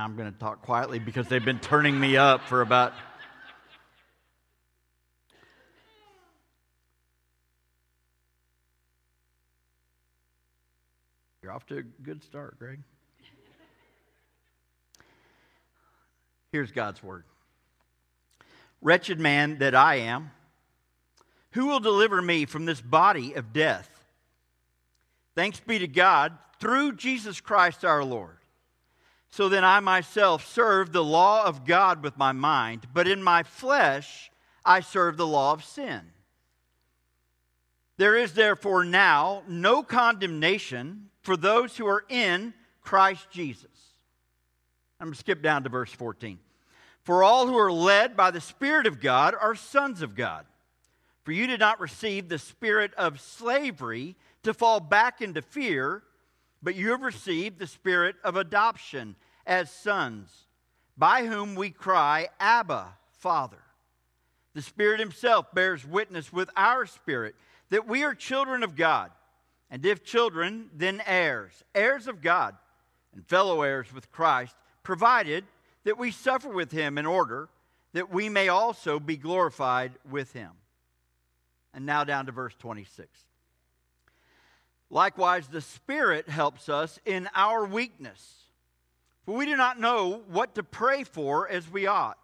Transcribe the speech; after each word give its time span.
Now 0.00 0.06
I'm 0.06 0.16
going 0.16 0.32
to 0.32 0.38
talk 0.38 0.62
quietly 0.62 0.98
because 0.98 1.28
they've 1.28 1.44
been 1.44 1.58
turning 1.58 2.00
me 2.00 2.16
up 2.16 2.48
for 2.48 2.62
about. 2.62 2.94
You're 11.42 11.52
off 11.52 11.66
to 11.66 11.76
a 11.76 11.82
good 11.82 12.22
start, 12.22 12.58
Greg. 12.58 12.80
Here's 16.50 16.72
God's 16.72 17.02
word 17.02 17.24
Wretched 18.80 19.20
man 19.20 19.58
that 19.58 19.74
I 19.74 19.96
am, 19.96 20.30
who 21.50 21.66
will 21.66 21.80
deliver 21.80 22.22
me 22.22 22.46
from 22.46 22.64
this 22.64 22.80
body 22.80 23.34
of 23.34 23.52
death? 23.52 24.02
Thanks 25.34 25.60
be 25.60 25.78
to 25.78 25.86
God 25.86 26.38
through 26.58 26.94
Jesus 26.94 27.42
Christ 27.42 27.84
our 27.84 28.02
Lord. 28.02 28.39
So 29.30 29.48
then 29.48 29.64
I 29.64 29.80
myself 29.80 30.46
serve 30.46 30.92
the 30.92 31.04
law 31.04 31.44
of 31.44 31.64
God 31.64 32.02
with 32.02 32.18
my 32.18 32.32
mind, 32.32 32.86
but 32.92 33.06
in 33.06 33.22
my 33.22 33.42
flesh 33.42 34.30
I 34.64 34.80
serve 34.80 35.16
the 35.16 35.26
law 35.26 35.52
of 35.52 35.64
sin. 35.64 36.00
There 37.96 38.16
is 38.16 38.32
therefore 38.32 38.84
now 38.84 39.42
no 39.46 39.82
condemnation 39.82 41.10
for 41.22 41.36
those 41.36 41.76
who 41.76 41.86
are 41.86 42.04
in 42.08 42.54
Christ 42.80 43.30
Jesus. 43.30 43.66
I'm 44.98 45.08
going 45.08 45.14
to 45.14 45.18
skip 45.18 45.42
down 45.42 45.62
to 45.64 45.68
verse 45.68 45.92
14. 45.92 46.38
For 47.02 47.22
all 47.22 47.46
who 47.46 47.56
are 47.56 47.72
led 47.72 48.16
by 48.16 48.30
the 48.30 48.40
Spirit 48.40 48.86
of 48.86 49.00
God 49.00 49.34
are 49.38 49.54
sons 49.54 50.02
of 50.02 50.14
God. 50.14 50.44
For 51.24 51.32
you 51.32 51.46
did 51.46 51.60
not 51.60 51.80
receive 51.80 52.28
the 52.28 52.38
spirit 52.38 52.92
of 52.94 53.20
slavery 53.20 54.16
to 54.42 54.54
fall 54.54 54.80
back 54.80 55.20
into 55.20 55.42
fear, 55.42 56.02
but 56.62 56.74
you 56.74 56.90
have 56.90 57.02
received 57.02 57.58
the 57.58 57.66
spirit 57.66 58.16
of 58.24 58.36
adoption 58.36 59.16
as 59.46 59.70
sons, 59.70 60.46
by 60.96 61.26
whom 61.26 61.54
we 61.54 61.70
cry, 61.70 62.28
Abba, 62.38 62.94
Father. 63.18 63.62
The 64.54 64.62
Spirit 64.62 65.00
Himself 65.00 65.54
bears 65.54 65.86
witness 65.86 66.32
with 66.32 66.50
our 66.56 66.86
spirit 66.86 67.34
that 67.70 67.86
we 67.86 68.02
are 68.02 68.14
children 68.14 68.62
of 68.62 68.76
God. 68.76 69.10
And 69.70 69.86
if 69.86 70.04
children, 70.04 70.68
then 70.74 71.00
heirs, 71.06 71.64
heirs 71.74 72.08
of 72.08 72.20
God, 72.20 72.56
and 73.14 73.24
fellow 73.26 73.62
heirs 73.62 73.92
with 73.92 74.10
Christ, 74.10 74.54
provided 74.82 75.44
that 75.84 75.98
we 75.98 76.10
suffer 76.10 76.48
with 76.48 76.72
him 76.72 76.98
in 76.98 77.06
order 77.06 77.48
that 77.92 78.10
we 78.12 78.28
may 78.28 78.48
also 78.48 79.00
be 79.00 79.16
glorified 79.16 79.92
with 80.08 80.32
him. 80.32 80.50
And 81.72 81.86
now 81.86 82.04
down 82.04 82.26
to 82.26 82.32
verse 82.32 82.54
26. 82.58 83.08
Likewise, 84.90 85.46
the 85.46 85.60
Spirit 85.60 86.28
helps 86.28 86.68
us 86.68 86.98
in 87.06 87.28
our 87.34 87.64
weakness. 87.64 88.34
For 89.24 89.36
we 89.36 89.46
do 89.46 89.56
not 89.56 89.78
know 89.78 90.22
what 90.28 90.54
to 90.54 90.62
pray 90.62 91.04
for 91.04 91.48
as 91.48 91.70
we 91.70 91.86
ought, 91.86 92.18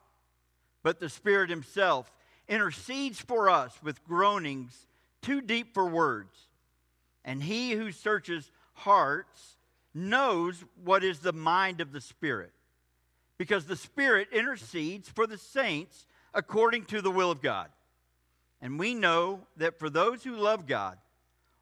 but 0.83 0.98
the 0.98 1.08
Spirit 1.08 1.50
Himself 1.50 2.11
intercedes 2.48 3.20
for 3.20 3.50
us 3.50 3.78
with 3.83 4.05
groanings 4.05 4.86
too 5.20 5.41
deep 5.41 5.75
for 5.75 5.86
words. 5.86 6.36
And 7.25 7.42
He 7.42 7.72
who 7.72 7.92
searches 7.92 8.50
hearts 8.72 9.56
knows 9.92 10.64
what 10.84 11.03
is 11.03 11.20
the 11.20 11.33
mind 11.33 11.80
of 11.80 11.92
the 11.92 12.00
Spirit, 12.00 12.53
because 13.38 13.64
the 13.64 13.77
Spirit 13.77 14.28
intercedes 14.33 15.08
for 15.08 15.27
the 15.27 15.38
saints 15.38 16.06
according 16.34 16.84
to 16.84 17.03
the 17.03 17.10
will 17.10 17.31
of 17.31 17.42
God. 17.42 17.69
And 18.60 18.78
we 18.78 18.94
know 18.94 19.41
that 19.56 19.78
for 19.78 19.91
those 19.91 20.25
who 20.25 20.36
love 20.36 20.66
God, 20.66 20.98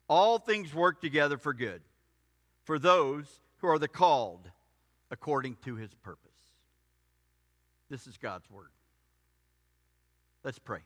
all 0.08 0.38
things 0.38 0.74
work 0.74 1.00
together 1.00 1.38
for 1.38 1.54
good, 1.54 1.82
for 2.64 2.78
those 2.78 3.40
who 3.58 3.68
are 3.68 3.78
the 3.78 3.88
called 3.88 4.50
according 5.14 5.56
to 5.64 5.76
his 5.76 5.94
purpose. 6.02 6.32
This 7.88 8.08
is 8.08 8.16
God's 8.16 8.50
word. 8.50 8.70
Let's 10.42 10.58
pray. 10.58 10.80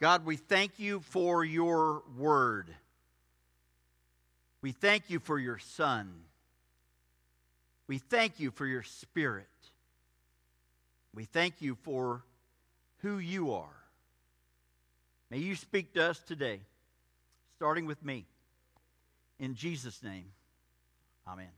God, 0.00 0.26
we 0.26 0.34
thank 0.36 0.80
you 0.80 0.98
for 0.98 1.44
your 1.44 2.02
word. 2.18 2.66
We 4.60 4.72
thank 4.72 5.08
you 5.08 5.20
for 5.20 5.38
your 5.38 5.58
son. 5.58 6.12
We 7.86 7.98
thank 7.98 8.40
you 8.40 8.50
for 8.50 8.66
your 8.66 8.82
spirit. 8.82 9.46
We 11.14 11.26
thank 11.26 11.62
you 11.62 11.76
for 11.76 12.24
who 13.02 13.18
you 13.18 13.52
are. 13.52 13.76
May 15.30 15.38
you 15.38 15.54
speak 15.54 15.94
to 15.94 16.10
us 16.10 16.18
today, 16.18 16.58
starting 17.56 17.86
with 17.86 18.04
me. 18.04 18.26
In 19.38 19.54
Jesus' 19.54 20.02
name, 20.02 20.24
amen. 21.28 21.48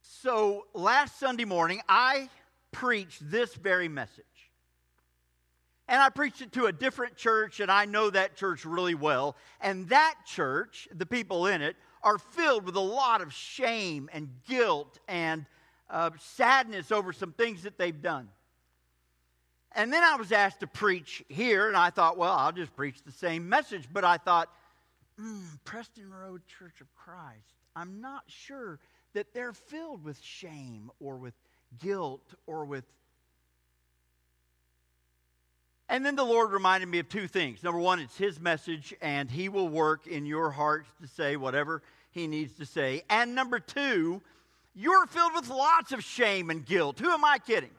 So, 0.00 0.66
last 0.72 1.20
Sunday 1.20 1.44
morning, 1.44 1.82
I 1.88 2.30
preached 2.72 3.30
this 3.30 3.54
very 3.54 3.88
message. 3.88 4.24
And 5.86 6.00
I 6.00 6.08
preached 6.08 6.40
it 6.40 6.52
to 6.52 6.64
a 6.64 6.72
different 6.72 7.16
church, 7.16 7.60
and 7.60 7.70
I 7.70 7.84
know 7.84 8.08
that 8.08 8.36
church 8.36 8.64
really 8.64 8.94
well. 8.94 9.36
And 9.60 9.86
that 9.90 10.14
church, 10.26 10.88
the 10.94 11.04
people 11.04 11.46
in 11.46 11.60
it, 11.60 11.76
are 12.02 12.16
filled 12.16 12.64
with 12.64 12.76
a 12.76 12.80
lot 12.80 13.20
of 13.20 13.34
shame 13.34 14.08
and 14.12 14.30
guilt 14.48 14.98
and 15.06 15.44
uh, 15.90 16.10
sadness 16.18 16.90
over 16.90 17.12
some 17.12 17.32
things 17.32 17.64
that 17.64 17.76
they've 17.76 18.00
done. 18.00 18.28
And 19.72 19.92
then 19.92 20.02
I 20.02 20.16
was 20.16 20.32
asked 20.32 20.60
to 20.60 20.66
preach 20.66 21.22
here, 21.28 21.68
and 21.68 21.76
I 21.76 21.90
thought, 21.90 22.16
well, 22.16 22.32
I'll 22.32 22.52
just 22.52 22.74
preach 22.74 23.02
the 23.04 23.12
same 23.12 23.46
message. 23.46 23.88
But 23.92 24.04
I 24.04 24.16
thought, 24.16 24.48
mm, 25.20 25.42
Preston 25.64 26.10
Road 26.10 26.42
Church 26.46 26.80
of 26.80 26.94
Christ, 26.94 27.54
I'm 27.76 28.00
not 28.00 28.22
sure 28.26 28.78
that 29.14 29.32
they're 29.32 29.52
filled 29.52 30.04
with 30.04 30.20
shame 30.20 30.90
or 31.00 31.16
with 31.16 31.34
guilt 31.80 32.34
or 32.46 32.64
with. 32.64 32.84
And 35.88 36.04
then 36.04 36.16
the 36.16 36.24
Lord 36.24 36.50
reminded 36.50 36.88
me 36.88 36.98
of 36.98 37.08
two 37.08 37.28
things. 37.28 37.62
Number 37.62 37.78
one, 37.78 38.00
it's 38.00 38.16
His 38.16 38.40
message, 38.40 38.94
and 39.00 39.30
He 39.30 39.48
will 39.48 39.68
work 39.68 40.06
in 40.06 40.26
your 40.26 40.50
hearts 40.50 40.88
to 41.00 41.08
say 41.08 41.36
whatever 41.36 41.82
He 42.10 42.26
needs 42.26 42.54
to 42.54 42.66
say. 42.66 43.02
And 43.10 43.34
number 43.34 43.58
two, 43.58 44.22
you're 44.74 45.06
filled 45.06 45.34
with 45.34 45.48
lots 45.48 45.92
of 45.92 46.02
shame 46.02 46.50
and 46.50 46.64
guilt. 46.64 46.98
Who 46.98 47.10
am 47.10 47.24
I 47.24 47.38
kidding? 47.38 47.70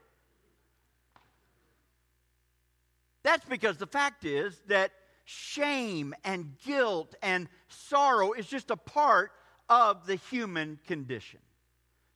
That's 3.24 3.44
because 3.46 3.78
the 3.78 3.88
fact 3.88 4.24
is 4.24 4.56
that 4.68 4.92
shame 5.26 6.14
and 6.24 6.56
guilt 6.64 7.16
and 7.22 7.50
sorrow 7.68 8.34
is 8.34 8.48
just 8.48 8.72
a 8.72 8.78
part 8.78 9.32
of 9.68 10.06
the 10.06 10.16
human 10.16 10.80
condition. 10.88 11.40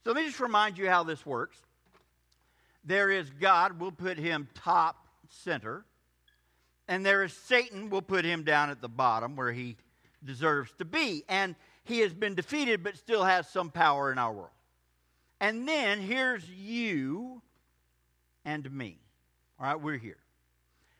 So 0.03 0.11
let 0.11 0.21
me 0.21 0.27
just 0.27 0.39
remind 0.39 0.77
you 0.77 0.87
how 0.87 1.03
this 1.03 1.25
works. 1.25 1.57
There 2.85 3.09
is 3.09 3.29
God, 3.29 3.79
we'll 3.79 3.91
put 3.91 4.17
him 4.17 4.47
top 4.53 5.07
center. 5.29 5.83
And 6.87 7.05
there 7.05 7.23
is 7.23 7.33
Satan, 7.33 7.89
we'll 7.89 8.01
put 8.01 8.25
him 8.25 8.43
down 8.43 8.69
at 8.69 8.81
the 8.81 8.89
bottom 8.89 9.35
where 9.35 9.51
he 9.51 9.75
deserves 10.23 10.71
to 10.79 10.85
be. 10.85 11.23
And 11.27 11.55
he 11.83 11.99
has 11.99 12.13
been 12.13 12.35
defeated, 12.35 12.83
but 12.83 12.97
still 12.97 13.23
has 13.23 13.47
some 13.47 13.69
power 13.69 14.11
in 14.11 14.17
our 14.17 14.31
world. 14.31 14.49
And 15.41 15.67
then 15.67 15.99
here's 15.99 16.47
you 16.49 17.41
and 18.45 18.71
me. 18.71 18.97
All 19.59 19.65
right, 19.65 19.79
we're 19.79 19.97
here. 19.97 20.17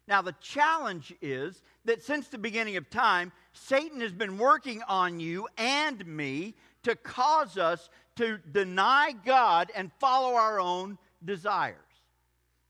Now, 0.10 0.24
the 0.24 0.36
challenge 0.42 1.14
is 1.22 1.62
that 1.86 2.04
since 2.04 2.30
the 2.30 2.40
beginning 2.40 2.78
of 2.78 2.90
time, 2.90 3.32
Satan 3.54 4.02
has 4.02 4.12
been 4.12 4.40
working 4.40 4.82
on 4.88 5.20
you 5.20 5.48
and 5.56 6.04
me 6.08 6.56
to 6.82 6.96
cause 6.96 7.60
us 7.60 7.92
to 8.16 8.40
deny 8.52 9.14
God 9.24 9.72
and 9.76 9.92
follow 10.00 10.34
our 10.34 10.60
own 10.60 10.98
desires. 11.24 11.78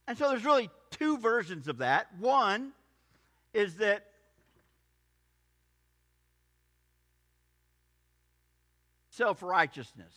And 0.06 0.18
so 0.18 0.28
there's 0.28 0.44
really 0.44 0.68
two 0.90 1.16
versions 1.16 1.66
of 1.66 1.78
that. 1.78 2.08
One 2.18 2.72
is 3.54 3.76
that 3.76 4.04
self 9.08 9.42
righteousness, 9.42 10.14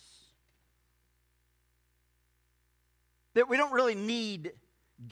that 3.32 3.48
we 3.48 3.56
don't 3.56 3.72
really 3.72 3.94
need 3.94 4.52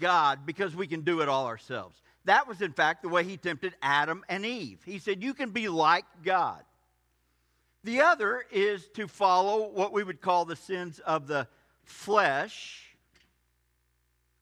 God 0.01 0.47
because 0.47 0.75
we 0.75 0.87
can 0.87 1.03
do 1.03 1.21
it 1.21 1.29
all 1.29 1.47
ourselves. 1.47 2.01
That 2.25 2.47
was, 2.47 2.63
in 2.63 2.73
fact, 2.73 3.03
the 3.03 3.09
way 3.09 3.25
he 3.25 3.37
tempted 3.37 3.75
Adam 3.83 4.25
and 4.29 4.47
Eve. 4.47 4.81
He 4.85 4.99
said, 4.99 5.23
You 5.23 5.35
can 5.35 5.51
be 5.51 5.69
like 5.69 6.05
God. 6.23 6.63
The 7.85 8.03
other 8.03 8.45
is 8.53 8.89
to 8.95 9.09
follow 9.09 9.69
what 9.71 9.93
we 9.93 10.05
would 10.05 10.21
call 10.21 10.45
the 10.45 10.55
sins 10.55 11.01
of 11.01 11.27
the 11.27 11.49
flesh, 11.85 12.95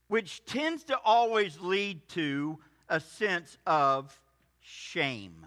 which 0.09 0.45
tends 0.45 0.85
to 0.85 0.99
always 0.99 1.59
lead 1.59 2.07
to 2.11 2.59
a 2.89 3.01
sense 3.01 3.57
of 3.67 4.15
shame. 4.61 5.47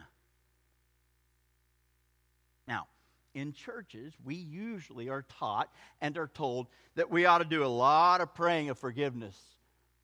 Now, 2.67 2.87
in 3.35 3.53
churches, 3.53 4.13
we 4.25 4.35
usually 4.35 5.09
are 5.09 5.25
taught 5.39 5.71
and 6.01 6.17
are 6.17 6.31
told 6.33 6.67
that 6.95 7.11
we 7.11 7.25
ought 7.25 7.39
to 7.39 7.45
do 7.45 7.63
a 7.63 7.67
lot 7.67 8.21
of 8.21 8.33
praying 8.33 8.71
of 8.71 8.79
forgiveness 8.79 9.52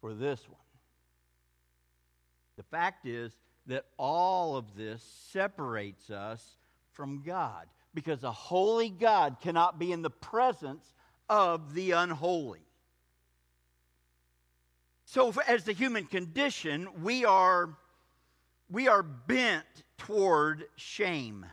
for 0.01 0.13
this 0.13 0.39
one. 0.47 0.57
The 2.57 2.63
fact 2.63 3.05
is 3.05 3.31
that 3.67 3.85
all 3.97 4.57
of 4.57 4.75
this 4.75 5.01
separates 5.31 6.09
us 6.09 6.43
from 6.93 7.23
God 7.23 7.67
because 7.93 8.23
a 8.23 8.31
holy 8.31 8.89
God 8.89 9.37
cannot 9.41 9.79
be 9.79 9.91
in 9.91 10.01
the 10.01 10.09
presence 10.09 10.93
of 11.29 11.73
the 11.73 11.91
unholy. 11.91 12.59
So, 15.05 15.33
as 15.47 15.63
the 15.63 15.73
human 15.73 16.05
condition, 16.05 16.87
we 17.01 17.25
are, 17.25 17.75
we 18.69 18.87
are 18.87 19.01
bent 19.01 19.65
toward 19.97 20.65
shame. 20.75 21.45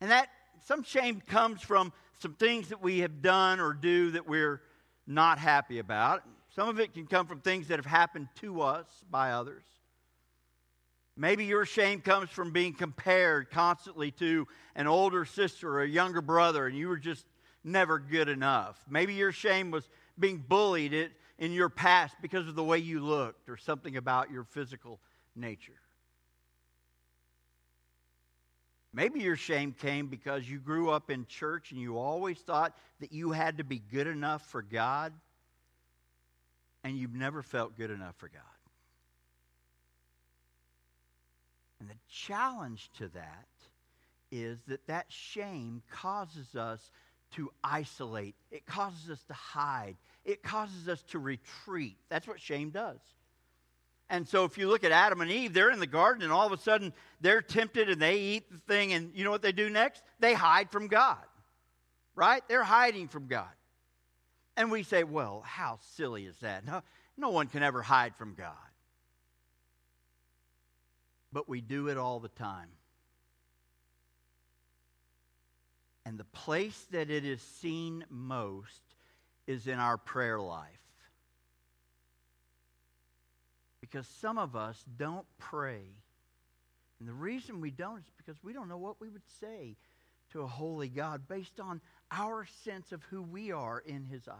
And 0.00 0.10
that 0.10 0.28
some 0.66 0.82
shame 0.84 1.20
comes 1.26 1.60
from 1.60 1.92
some 2.18 2.34
things 2.34 2.68
that 2.68 2.80
we 2.80 3.00
have 3.00 3.20
done 3.20 3.58
or 3.58 3.72
do 3.72 4.12
that 4.12 4.28
we're 4.28 4.62
not 5.06 5.38
happy 5.38 5.78
about. 5.78 6.22
Some 6.54 6.68
of 6.68 6.80
it 6.80 6.94
can 6.94 7.06
come 7.06 7.26
from 7.26 7.40
things 7.40 7.68
that 7.68 7.78
have 7.78 7.86
happened 7.86 8.28
to 8.40 8.62
us 8.62 8.86
by 9.10 9.32
others. 9.32 9.64
Maybe 11.16 11.44
your 11.44 11.66
shame 11.66 12.00
comes 12.00 12.30
from 12.30 12.52
being 12.52 12.72
compared 12.72 13.50
constantly 13.50 14.10
to 14.12 14.46
an 14.74 14.86
older 14.86 15.24
sister 15.24 15.68
or 15.68 15.82
a 15.82 15.88
younger 15.88 16.22
brother, 16.22 16.66
and 16.66 16.76
you 16.76 16.88
were 16.88 16.96
just 16.96 17.26
never 17.64 17.98
good 17.98 18.28
enough. 18.28 18.82
Maybe 18.88 19.14
your 19.14 19.32
shame 19.32 19.70
was 19.70 19.88
being 20.18 20.38
bullied 20.38 21.10
in 21.38 21.52
your 21.52 21.68
past 21.68 22.14
because 22.22 22.48
of 22.48 22.54
the 22.54 22.64
way 22.64 22.78
you 22.78 23.00
looked 23.00 23.48
or 23.48 23.56
something 23.56 23.96
about 23.96 24.30
your 24.30 24.44
physical 24.44 25.00
nature. 25.36 25.81
Maybe 28.94 29.20
your 29.20 29.36
shame 29.36 29.72
came 29.72 30.08
because 30.08 30.48
you 30.48 30.58
grew 30.58 30.90
up 30.90 31.10
in 31.10 31.26
church 31.26 31.72
and 31.72 31.80
you 31.80 31.98
always 31.98 32.38
thought 32.38 32.76
that 33.00 33.12
you 33.12 33.32
had 33.32 33.58
to 33.58 33.64
be 33.64 33.78
good 33.78 34.06
enough 34.06 34.46
for 34.50 34.60
God, 34.60 35.12
and 36.84 36.96
you've 36.96 37.14
never 37.14 37.42
felt 37.42 37.76
good 37.76 37.90
enough 37.90 38.16
for 38.16 38.28
God. 38.28 38.42
And 41.80 41.88
the 41.88 41.96
challenge 42.08 42.90
to 42.98 43.08
that 43.08 43.46
is 44.30 44.58
that 44.68 44.86
that 44.86 45.06
shame 45.08 45.82
causes 45.90 46.54
us 46.54 46.90
to 47.32 47.50
isolate, 47.64 48.34
it 48.50 48.66
causes 48.66 49.08
us 49.08 49.22
to 49.24 49.32
hide, 49.32 49.96
it 50.24 50.42
causes 50.42 50.86
us 50.86 51.02
to 51.04 51.18
retreat. 51.18 51.96
That's 52.10 52.28
what 52.28 52.40
shame 52.40 52.70
does. 52.70 53.00
And 54.12 54.28
so 54.28 54.44
if 54.44 54.58
you 54.58 54.68
look 54.68 54.84
at 54.84 54.92
Adam 54.92 55.22
and 55.22 55.30
Eve, 55.30 55.54
they're 55.54 55.70
in 55.70 55.80
the 55.80 55.86
garden 55.86 56.22
and 56.22 56.30
all 56.30 56.46
of 56.46 56.52
a 56.52 56.58
sudden 56.58 56.92
they're 57.22 57.40
tempted 57.40 57.88
and 57.88 58.00
they 58.00 58.18
eat 58.18 58.52
the 58.52 58.58
thing 58.68 58.92
and 58.92 59.10
you 59.14 59.24
know 59.24 59.30
what 59.30 59.40
they 59.40 59.52
do 59.52 59.70
next? 59.70 60.02
They 60.20 60.34
hide 60.34 60.70
from 60.70 60.86
God. 60.86 61.16
Right? 62.14 62.46
They're 62.46 62.62
hiding 62.62 63.08
from 63.08 63.26
God. 63.26 63.48
And 64.54 64.70
we 64.70 64.82
say, 64.82 65.02
well, 65.02 65.42
how 65.46 65.78
silly 65.96 66.26
is 66.26 66.36
that? 66.40 66.66
No, 66.66 66.82
no 67.16 67.30
one 67.30 67.46
can 67.46 67.62
ever 67.62 67.80
hide 67.80 68.14
from 68.16 68.34
God. 68.34 68.52
But 71.32 71.48
we 71.48 71.62
do 71.62 71.88
it 71.88 71.96
all 71.96 72.20
the 72.20 72.28
time. 72.28 72.68
And 76.04 76.18
the 76.18 76.24
place 76.24 76.86
that 76.90 77.08
it 77.08 77.24
is 77.24 77.40
seen 77.40 78.04
most 78.10 78.82
is 79.46 79.66
in 79.66 79.78
our 79.78 79.96
prayer 79.96 80.38
life. 80.38 80.81
Because 83.92 84.06
some 84.06 84.38
of 84.38 84.56
us 84.56 84.82
don't 84.96 85.26
pray. 85.38 85.82
And 86.98 87.08
the 87.08 87.12
reason 87.12 87.60
we 87.60 87.70
don't 87.70 87.98
is 87.98 88.10
because 88.16 88.42
we 88.42 88.54
don't 88.54 88.68
know 88.68 88.78
what 88.78 89.00
we 89.00 89.10
would 89.10 89.28
say 89.38 89.76
to 90.30 90.40
a 90.40 90.46
holy 90.46 90.88
God 90.88 91.28
based 91.28 91.60
on 91.60 91.80
our 92.10 92.46
sense 92.64 92.92
of 92.92 93.02
who 93.10 93.22
we 93.22 93.52
are 93.52 93.80
in 93.80 94.06
His 94.06 94.28
eyes. 94.28 94.36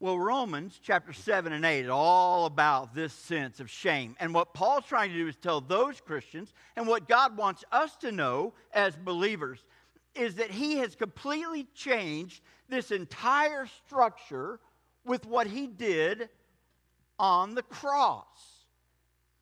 Well, 0.00 0.18
Romans 0.18 0.78
chapter 0.82 1.14
7 1.14 1.52
and 1.52 1.64
8 1.64 1.84
is 1.84 1.90
all 1.90 2.44
about 2.44 2.94
this 2.94 3.14
sense 3.14 3.60
of 3.60 3.70
shame. 3.70 4.16
And 4.20 4.34
what 4.34 4.52
Paul's 4.52 4.84
trying 4.86 5.10
to 5.10 5.16
do 5.16 5.28
is 5.28 5.36
tell 5.36 5.62
those 5.62 6.00
Christians, 6.00 6.52
and 6.76 6.86
what 6.86 7.08
God 7.08 7.38
wants 7.38 7.64
us 7.72 7.96
to 7.96 8.12
know 8.12 8.52
as 8.74 8.96
believers, 8.96 9.64
is 10.14 10.34
that 10.34 10.50
He 10.50 10.76
has 10.78 10.94
completely 10.94 11.66
changed 11.74 12.42
this 12.68 12.90
entire 12.90 13.66
structure 13.86 14.60
with 15.06 15.24
what 15.24 15.46
He 15.46 15.66
did 15.66 16.28
on 17.20 17.54
the 17.54 17.62
cross. 17.62 18.64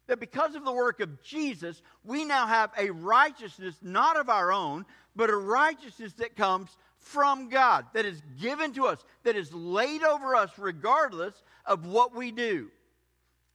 That 0.08 0.20
because 0.20 0.54
of 0.54 0.64
the 0.64 0.72
work 0.72 1.00
of 1.00 1.22
Jesus, 1.22 1.80
we 2.04 2.25
now 2.25 2.46
have 2.46 2.70
a 2.76 2.90
righteousness 2.90 3.76
not 3.80 4.19
of 4.19 4.28
our 4.28 4.52
own, 4.52 4.84
but 5.14 5.30
a 5.30 5.36
righteousness 5.36 6.12
that 6.14 6.36
comes 6.36 6.76
from 6.98 7.48
God, 7.48 7.86
that 7.94 8.04
is 8.04 8.20
given 8.40 8.72
to 8.72 8.86
us, 8.86 9.04
that 9.22 9.36
is 9.36 9.52
laid 9.54 10.02
over 10.02 10.34
us 10.34 10.50
regardless 10.58 11.34
of 11.64 11.86
what 11.86 12.14
we 12.14 12.32
do. 12.32 12.70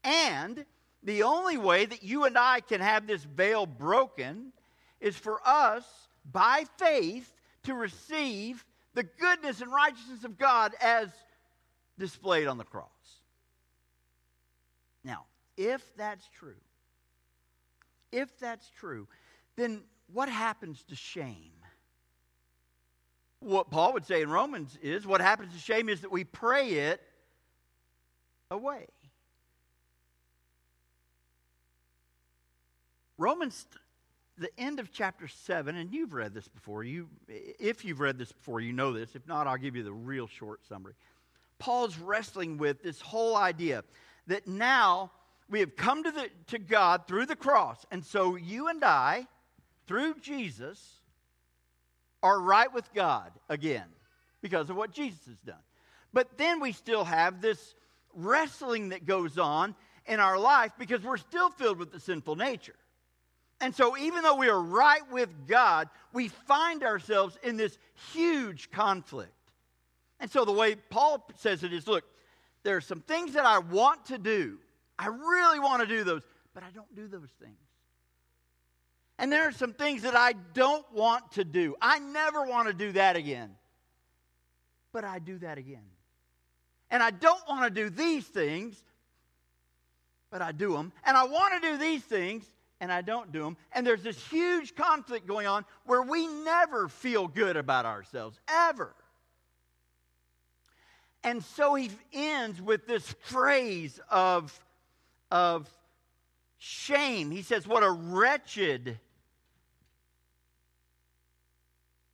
And 0.04 0.66
the 1.04 1.24
only 1.24 1.58
way 1.58 1.86
that 1.86 2.04
you 2.04 2.24
and 2.24 2.38
I 2.38 2.62
can 2.62 2.82
have 2.82 3.06
this 3.06 3.24
veil 3.24 3.66
broken 3.66 4.54
is 5.02 5.18
for 5.18 5.42
us, 5.46 5.84
by 6.32 6.66
faith, 6.78 7.34
to 7.64 7.74
receive 7.74 8.64
the 8.94 9.04
goodness 9.04 9.60
and 9.60 9.72
righteousness 9.72 10.24
of 10.24 10.38
God 10.38 10.74
as 10.80 11.10
displayed 11.98 12.48
on 12.48 12.58
the 12.58 12.64
cross. 12.64 12.88
Now, 15.04 15.26
if 15.58 15.82
that's 15.96 16.28
true, 16.30 16.56
if 18.12 18.38
that's 18.40 18.70
true, 18.70 19.08
then 19.56 19.82
what 20.12 20.30
happens 20.30 20.84
to 20.90 20.96
shame? 20.96 21.52
What 23.40 23.70
Paul 23.70 23.94
would 23.94 24.06
say 24.06 24.22
in 24.22 24.30
Romans 24.30 24.78
is 24.82 25.06
what 25.06 25.20
happens 25.20 25.54
to 25.54 25.60
shame 25.60 25.90
is 25.90 26.02
that 26.02 26.12
we 26.12 26.24
pray 26.24 26.70
it 26.70 27.02
away. 28.50 28.88
Romans, 33.18 33.68
the 34.38 34.50
end 34.58 34.80
of 34.80 34.92
chapter 34.92 35.28
7, 35.28 35.76
and 35.76 35.94
you've 35.94 36.14
read 36.14 36.34
this 36.34 36.48
before. 36.48 36.84
You, 36.84 37.10
if 37.28 37.86
you've 37.86 38.00
read 38.00 38.18
this 38.18 38.32
before, 38.32 38.60
you 38.60 38.74
know 38.74 38.94
this. 38.94 39.16
If 39.16 39.28
not, 39.28 39.46
I'll 39.48 39.58
give 39.58 39.76
you 39.76 39.84
the 39.84 39.94
real 39.94 40.28
short 40.28 40.66
summary. 40.68 40.94
Paul's 41.60 41.98
wrestling 41.98 42.58
with 42.58 42.82
this 42.82 43.00
whole 43.00 43.36
idea 43.36 43.84
that 44.28 44.48
now 44.48 45.12
we 45.50 45.60
have 45.60 45.76
come 45.76 46.04
to, 46.04 46.12
the, 46.12 46.30
to 46.48 46.60
God 46.60 47.08
through 47.08 47.26
the 47.26 47.36
cross. 47.36 47.86
And 47.92 48.06
so 48.06 48.36
you 48.36 48.68
and 48.68 48.84
I, 48.84 49.28
through 49.88 50.16
Jesus, 50.22 51.00
are 52.22 52.40
right 52.40 52.74
with 52.74 52.92
God 52.94 53.32
again 53.50 53.86
because 54.42 54.70
of 54.70 54.76
what 54.76 54.92
Jesus 54.92 55.26
has 55.28 55.38
done. 55.40 55.56
But 56.14 56.38
then 56.38 56.60
we 56.60 56.72
still 56.72 57.04
have 57.04 57.42
this 57.42 57.76
wrestling 58.14 58.90
that 58.90 59.06
goes 59.06 59.38
on 59.38 59.76
in 60.06 60.20
our 60.20 60.38
life 60.38 60.72
because 60.78 61.02
we're 61.02 61.18
still 61.18 61.50
filled 61.50 61.78
with 61.78 61.92
the 61.92 62.00
sinful 62.00 62.36
nature. 62.36 62.76
And 63.62 63.74
so, 63.74 63.98
even 63.98 64.24
though 64.24 64.36
we 64.36 64.50
are 64.50 64.62
right 64.62 65.10
with 65.12 65.30
God, 65.48 65.88
we 66.12 66.28
find 66.28 66.84
ourselves 66.84 67.38
in 67.44 67.56
this 67.56 67.78
huge 68.12 68.72
conflict. 68.72 69.32
And 70.20 70.30
so, 70.30 70.44
the 70.44 70.52
way 70.52 70.76
Paul 70.76 71.26
says 71.38 71.64
it 71.64 71.72
is 71.72 71.88
look, 71.88 72.04
there 72.64 72.78
are 72.78 72.82
some 72.82 73.02
things 73.02 73.34
that 73.34 73.46
I 73.46 73.60
want 73.60 74.06
to 74.08 74.18
do. 74.18 74.58
I 74.98 75.08
really 75.08 75.60
want 75.60 75.82
to 75.82 75.88
do 75.88 76.04
those, 76.04 76.22
but 76.54 76.64
I 76.64 76.72
don't 76.72 76.94
do 76.96 77.08
those 77.08 77.30
things. 77.42 77.58
And 79.20 79.32
there 79.32 79.48
are 79.48 79.52
some 79.52 79.74
things 79.74 80.02
that 80.04 80.16
I 80.16 80.34
don't 80.54 80.86
want 80.92 81.34
to 81.34 81.44
do. 81.44 81.76
I 81.82 82.00
never 82.00 82.44
want 82.44 82.68
to 82.68 82.74
do 82.74 82.94
that 82.94 83.16
again. 83.16 83.52
But 84.92 85.04
I 85.04 85.20
do 85.20 85.38
that 85.40 85.58
again. 85.58 85.84
And 86.90 87.02
I 87.02 87.12
don't 87.12 87.42
want 87.48 87.64
to 87.64 87.70
do 87.70 87.90
these 87.90 88.26
things, 88.26 88.82
but 90.30 90.42
I 90.42 90.52
do 90.52 90.74
them. 90.74 90.92
And 91.06 91.18
I 91.18 91.24
want 91.24 91.62
to 91.62 91.72
do 91.72 91.78
these 91.78 92.04
things, 92.04 92.46
and 92.80 92.92
I 92.92 93.02
don't 93.02 93.32
do 93.32 93.44
them. 93.44 93.58
And 93.72 93.86
there's 93.86 94.04
this 94.04 94.18
huge 94.28 94.76
conflict 94.76 95.26
going 95.28 95.48
on 95.48 95.66
where 95.86 96.02
we 96.02 96.28
never 96.28 96.88
feel 96.88 97.28
good 97.28 97.58
about 97.58 97.86
ourselves, 97.86 98.40
ever. 98.48 98.94
And 101.24 101.44
so 101.44 101.76
he 101.76 101.90
ends 102.12 102.62
with 102.62 102.86
this 102.86 103.16
phrase 103.22 104.00
of, 104.10 104.58
of 105.32 105.70
shame. 106.58 107.32
He 107.32 107.42
says, 107.42 107.66
What 107.66 107.84
a 107.84 107.92
wretched, 107.92 109.00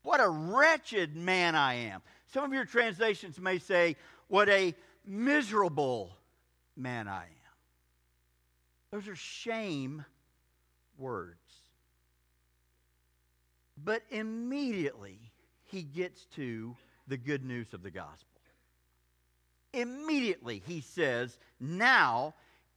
what 0.04 0.20
a 0.20 0.30
wretched 0.30 1.16
man 1.16 1.56
I 1.56 1.74
am. 1.75 2.01
Some 2.34 2.44
of 2.44 2.54
your 2.54 2.66
translations 2.66 3.39
may 3.39 3.58
say, 3.58 3.96
What 4.28 4.48
a 4.48 4.75
miserable 5.06 6.12
man 6.78 7.08
I 7.08 7.24
am. 7.24 7.30
Those 8.92 9.08
are 9.08 9.16
shame 9.16 10.06
words. 10.98 11.38
But 13.84 14.04
immediately 14.10 15.20
he 15.66 15.84
gets 15.84 16.25
to 16.36 16.75
the 17.08 17.18
good 17.18 17.44
news 17.44 17.74
of 17.74 17.82
the 17.82 17.92
gospel. 17.92 18.28
Immediately, 19.73 20.63
he 20.65 20.81
says, 20.81 21.38
Now 21.59 22.33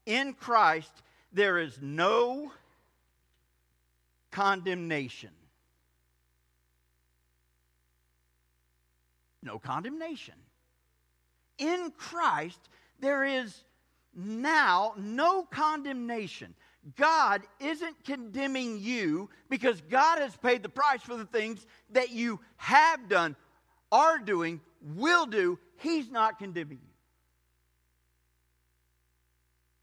in 0.07 0.35
Christ 0.35 0.93
there 1.33 1.59
is 1.59 1.79
no 1.81 2.53
condemnation. 4.31 5.31
No 9.43 9.59
condemnation. 9.59 10.35
In 11.59 11.93
Christ 11.97 12.61
there 13.01 13.25
is 13.25 13.65
now 14.15 14.95
no 14.97 15.45
condemnation. 15.45 16.55
God 16.97 17.43
isn't 17.61 18.05
condemning 18.05 18.79
you 18.81 19.31
because 19.49 19.81
God 19.83 20.19
has 20.19 20.37
paid 20.37 20.63
the 20.63 20.69
price 20.69 21.01
for 21.03 21.17
the 21.17 21.25
things 21.25 21.65
that 21.91 22.11
you 22.11 22.41
have 22.57 23.09
done, 23.09 23.37
are 23.93 24.19
doing, 24.19 24.61
will 24.97 25.27
do. 25.27 25.59
He's 25.83 26.11
not 26.11 26.39
condemning 26.39 26.79
you. 26.81 26.89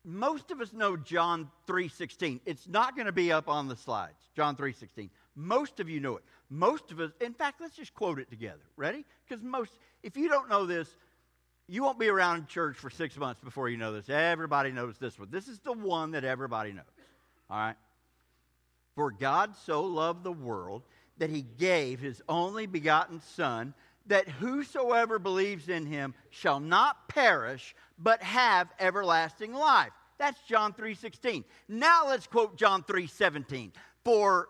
Most 0.06 0.50
of 0.50 0.62
us 0.62 0.72
know 0.72 0.96
John 0.96 1.51
3:16. 1.68 2.39
It's 2.46 2.68
not 2.68 2.96
going 2.96 3.06
to 3.06 3.12
be 3.12 3.32
up 3.32 3.50
on 3.50 3.68
the 3.68 3.75
slides. 3.75 4.18
John 4.36 4.56
3:16. 4.56 5.10
Most 5.36 5.79
of 5.79 5.89
you 5.89 6.00
know 6.00 6.18
it. 6.18 6.24
Most 6.50 6.91
of 6.91 7.00
us, 7.00 7.12
in 7.22 7.34
fact, 7.34 7.62
let's 7.62 7.75
just 7.75 7.94
quote 7.94 8.18
it 8.18 8.29
together. 8.29 8.63
Ready? 8.75 9.06
Because 9.27 9.44
most, 9.44 9.72
if 10.01 10.18
you 10.18 10.29
don't 10.29 10.50
know 10.50 10.65
this, 10.65 10.89
you 11.68 11.84
won't 11.84 12.00
be 12.00 12.08
around 12.08 12.48
church 12.48 12.77
for 12.77 12.89
six 12.89 13.15
months 13.18 13.41
before 13.41 13.70
you 13.70 13.77
know 13.77 13.94
this. 13.94 14.10
Everybody 14.10 14.72
knows 14.72 14.98
this 14.98 15.20
one. 15.20 15.29
This 15.29 15.48
is 15.48 15.60
the 15.60 15.74
one 15.74 16.12
that 16.12 16.24
everybody 16.24 16.72
knows. 16.72 16.86
All 17.50 17.58
right? 17.58 17.75
For 18.96 19.12
God 19.12 19.56
so 19.65 19.84
loved 19.84 20.24
the 20.24 20.32
world 20.32 20.84
that 21.20 21.29
he 21.29 21.41
gave 21.41 22.00
his 22.00 22.22
only 22.27 22.65
begotten 22.65 23.22
Son, 23.36 23.74
that 24.09 24.27
whosoever 24.27 25.17
believes 25.17 25.69
in 25.69 25.85
him 25.85 26.13
shall 26.29 26.59
not 26.59 27.07
perish, 27.07 27.75
but 27.97 28.21
have 28.21 28.67
everlasting 28.79 29.53
life. 29.53 29.91
That's 30.17 30.39
John 30.41 30.73
3:16. 30.73 31.45
Now 31.67 32.07
let's 32.07 32.27
quote 32.27 32.57
John 32.57 32.83
3:17. 32.83 33.71
For 34.03 34.49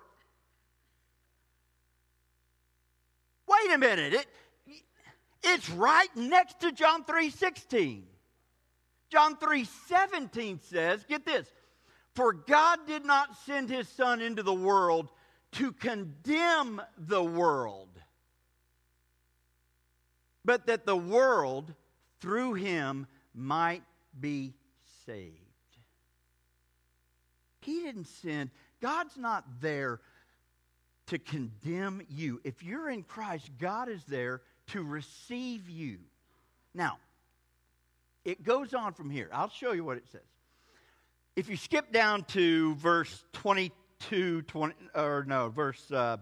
Wait 3.47 3.73
a 3.73 3.77
minute. 3.77 4.13
It, 4.13 4.27
it's 5.43 5.69
right 5.69 6.13
next 6.15 6.59
to 6.61 6.71
John 6.71 7.03
3:16. 7.03 8.03
John 9.09 9.35
3:17 9.37 10.61
says, 10.61 11.03
get 11.07 11.25
this, 11.25 11.47
for 12.13 12.31
God 12.31 12.79
did 12.85 13.05
not 13.05 13.35
send 13.45 13.69
his 13.69 13.87
son 13.89 14.21
into 14.21 14.43
the 14.43 14.53
world 14.53 15.09
to 15.53 15.71
condemn 15.71 16.79
the 16.95 17.23
world, 17.23 17.89
but 20.45 20.67
that 20.67 20.85
the 20.85 20.95
world 20.95 21.73
through 22.19 22.53
him 22.53 23.07
might 23.33 23.83
be 24.19 24.53
saved. 25.05 25.35
He 27.61 27.81
didn't 27.81 28.07
send, 28.07 28.49
God's 28.81 29.17
not 29.17 29.45
there 29.61 29.99
to 31.07 31.19
condemn 31.19 32.01
you. 32.09 32.39
If 32.43 32.63
you're 32.63 32.89
in 32.89 33.03
Christ, 33.03 33.49
God 33.59 33.89
is 33.89 34.03
there 34.05 34.41
to 34.67 34.83
receive 34.83 35.69
you. 35.69 35.97
Now, 36.73 36.97
it 38.23 38.43
goes 38.43 38.73
on 38.73 38.93
from 38.93 39.09
here. 39.09 39.29
I'll 39.33 39.49
show 39.49 39.71
you 39.71 39.83
what 39.83 39.97
it 39.97 40.05
says. 40.11 40.21
If 41.35 41.49
you 41.49 41.57
skip 41.57 41.91
down 41.91 42.23
to 42.25 42.75
verse 42.75 43.23
22, 43.33 44.43
20, 44.43 44.75
or 44.93 45.25
no, 45.27 45.49
verse 45.49 45.91
uh, 45.91 46.17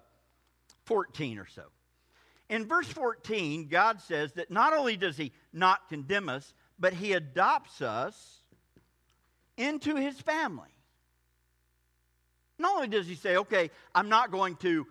14 0.85 1.39
or 1.39 1.47
so. 1.47 1.63
In 2.49 2.65
verse 2.65 2.87
14, 2.87 3.67
God 3.67 4.01
says 4.01 4.33
that 4.33 4.49
not 4.49 4.73
only 4.73 4.95
does 4.95 5.17
He 5.17 5.33
not 5.51 5.89
condemn 5.89 6.29
us, 6.29 6.53
but 6.79 6.93
He 6.93 7.13
adopts 7.13 7.81
us 7.81 8.41
into 9.57 9.95
His 9.95 10.19
family. 10.19 10.69
Not 12.57 12.75
only 12.75 12.87
does 12.87 13.07
He 13.07 13.15
say, 13.15 13.37
okay, 13.37 13.69
I'm 13.93 14.09
not 14.09 14.31
going 14.31 14.55
to 14.57 14.87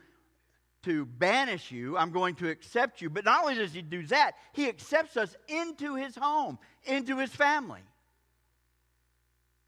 to 0.86 1.04
banish 1.04 1.72
you. 1.72 1.98
I'm 1.98 2.12
going 2.12 2.36
to 2.36 2.48
accept 2.48 3.02
you. 3.02 3.10
But 3.10 3.24
not 3.24 3.42
only 3.42 3.56
does 3.56 3.72
he 3.72 3.82
do 3.82 4.06
that, 4.06 4.36
he 4.52 4.68
accepts 4.68 5.16
us 5.16 5.34
into 5.48 5.96
his 5.96 6.14
home, 6.14 6.58
into 6.84 7.18
his 7.18 7.30
family. 7.30 7.80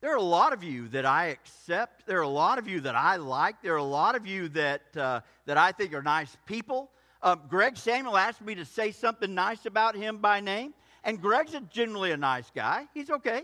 There 0.01 0.13
are 0.13 0.17
a 0.17 0.23
lot 0.23 0.53
of 0.53 0.63
you 0.63 0.87
that 0.89 1.05
I 1.05 1.27
accept. 1.27 2.07
There 2.07 2.19
are 2.19 2.23
a 2.23 2.29
lot 2.29 2.59
of 2.59 2.69
you 2.69 2.83
that 2.83 2.95
I 2.95 3.17
like. 3.17 3.63
There 3.63 3.75
are 3.75 3.79
a 3.79 3.83
lot 3.83 4.15
of 4.15 4.29
you 4.29 4.49
that, 4.51 4.97
uh, 4.97 5.21
that 5.47 5.59
I 5.59 5.73
think 5.73 5.93
are 5.93 6.03
nice 6.03 6.37
people. 6.47 6.89
Uh, 7.23 7.35
Greg 7.35 7.77
Samuel 7.77 8.17
asked 8.17 8.41
me 8.41 8.55
to 8.55 8.65
say 8.65 8.93
something 8.93 9.35
nice 9.35 9.67
about 9.67 9.97
him 9.97 10.19
by 10.19 10.41
name, 10.41 10.73
and 11.05 11.21
Greg's 11.21 11.55
generally 11.71 12.13
a 12.13 12.17
nice 12.17 12.51
guy. 12.55 12.87
He's 12.95 13.11
okay. 13.11 13.43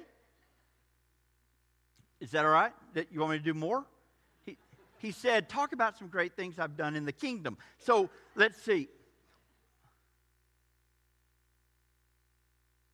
Is 2.21 2.31
that 2.31 2.45
all 2.45 2.53
right? 2.53 2.73
That 2.95 3.13
you 3.13 3.21
want 3.21 3.33
me 3.33 3.39
to 3.39 3.45
do 3.45 3.55
more? 3.55 3.85
he 5.05 5.13
said, 5.13 5.51
Talk 5.51 5.75
about 5.75 5.99
some 5.99 6.09
great 6.09 6.35
things 6.35 6.59
I've 6.59 6.79
done 6.79 6.97
in 6.97 7.05
the 7.05 7.13
kingdom. 7.13 7.59
So 7.79 8.09
let's 8.35 8.61
see. 8.63 8.89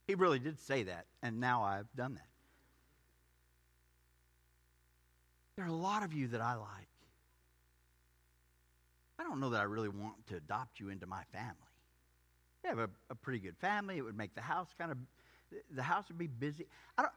He 0.08 0.16
really 0.16 0.40
did 0.40 0.58
say 0.58 0.82
that, 0.82 1.06
and 1.22 1.38
now 1.38 1.62
I've 1.62 1.86
done 1.94 2.14
that. 2.14 2.26
There 5.54 5.64
are 5.64 5.68
a 5.68 5.72
lot 5.72 6.02
of 6.02 6.12
you 6.12 6.26
that 6.28 6.40
I 6.40 6.54
like. 6.54 6.89
I 9.20 9.22
don't 9.22 9.38
know 9.38 9.50
that 9.50 9.60
I 9.60 9.64
really 9.64 9.90
want 9.90 10.14
to 10.28 10.36
adopt 10.36 10.80
you 10.80 10.88
into 10.88 11.06
my 11.06 11.22
family. 11.30 11.54
You 12.64 12.70
have 12.70 12.78
a, 12.78 12.88
a 13.10 13.14
pretty 13.14 13.38
good 13.38 13.56
family. 13.58 13.98
It 13.98 14.02
would 14.02 14.16
make 14.16 14.34
the 14.34 14.40
house 14.40 14.68
kind 14.78 14.90
of, 14.90 14.96
the 15.70 15.82
house 15.82 16.08
would 16.08 16.16
be 16.16 16.26
busy. 16.26 16.66
I 16.96 17.02
don't, 17.02 17.12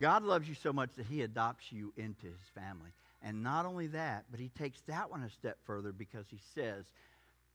God 0.00 0.22
loves 0.22 0.48
you 0.48 0.54
so 0.54 0.72
much 0.72 0.90
that 0.96 1.06
he 1.06 1.22
adopts 1.22 1.72
you 1.72 1.92
into 1.96 2.26
his 2.26 2.40
family. 2.54 2.90
And 3.22 3.42
not 3.42 3.66
only 3.66 3.88
that, 3.88 4.26
but 4.30 4.38
he 4.38 4.50
takes 4.50 4.80
that 4.86 5.10
one 5.10 5.22
a 5.24 5.30
step 5.30 5.58
further 5.64 5.90
because 5.90 6.26
he 6.30 6.38
says, 6.54 6.84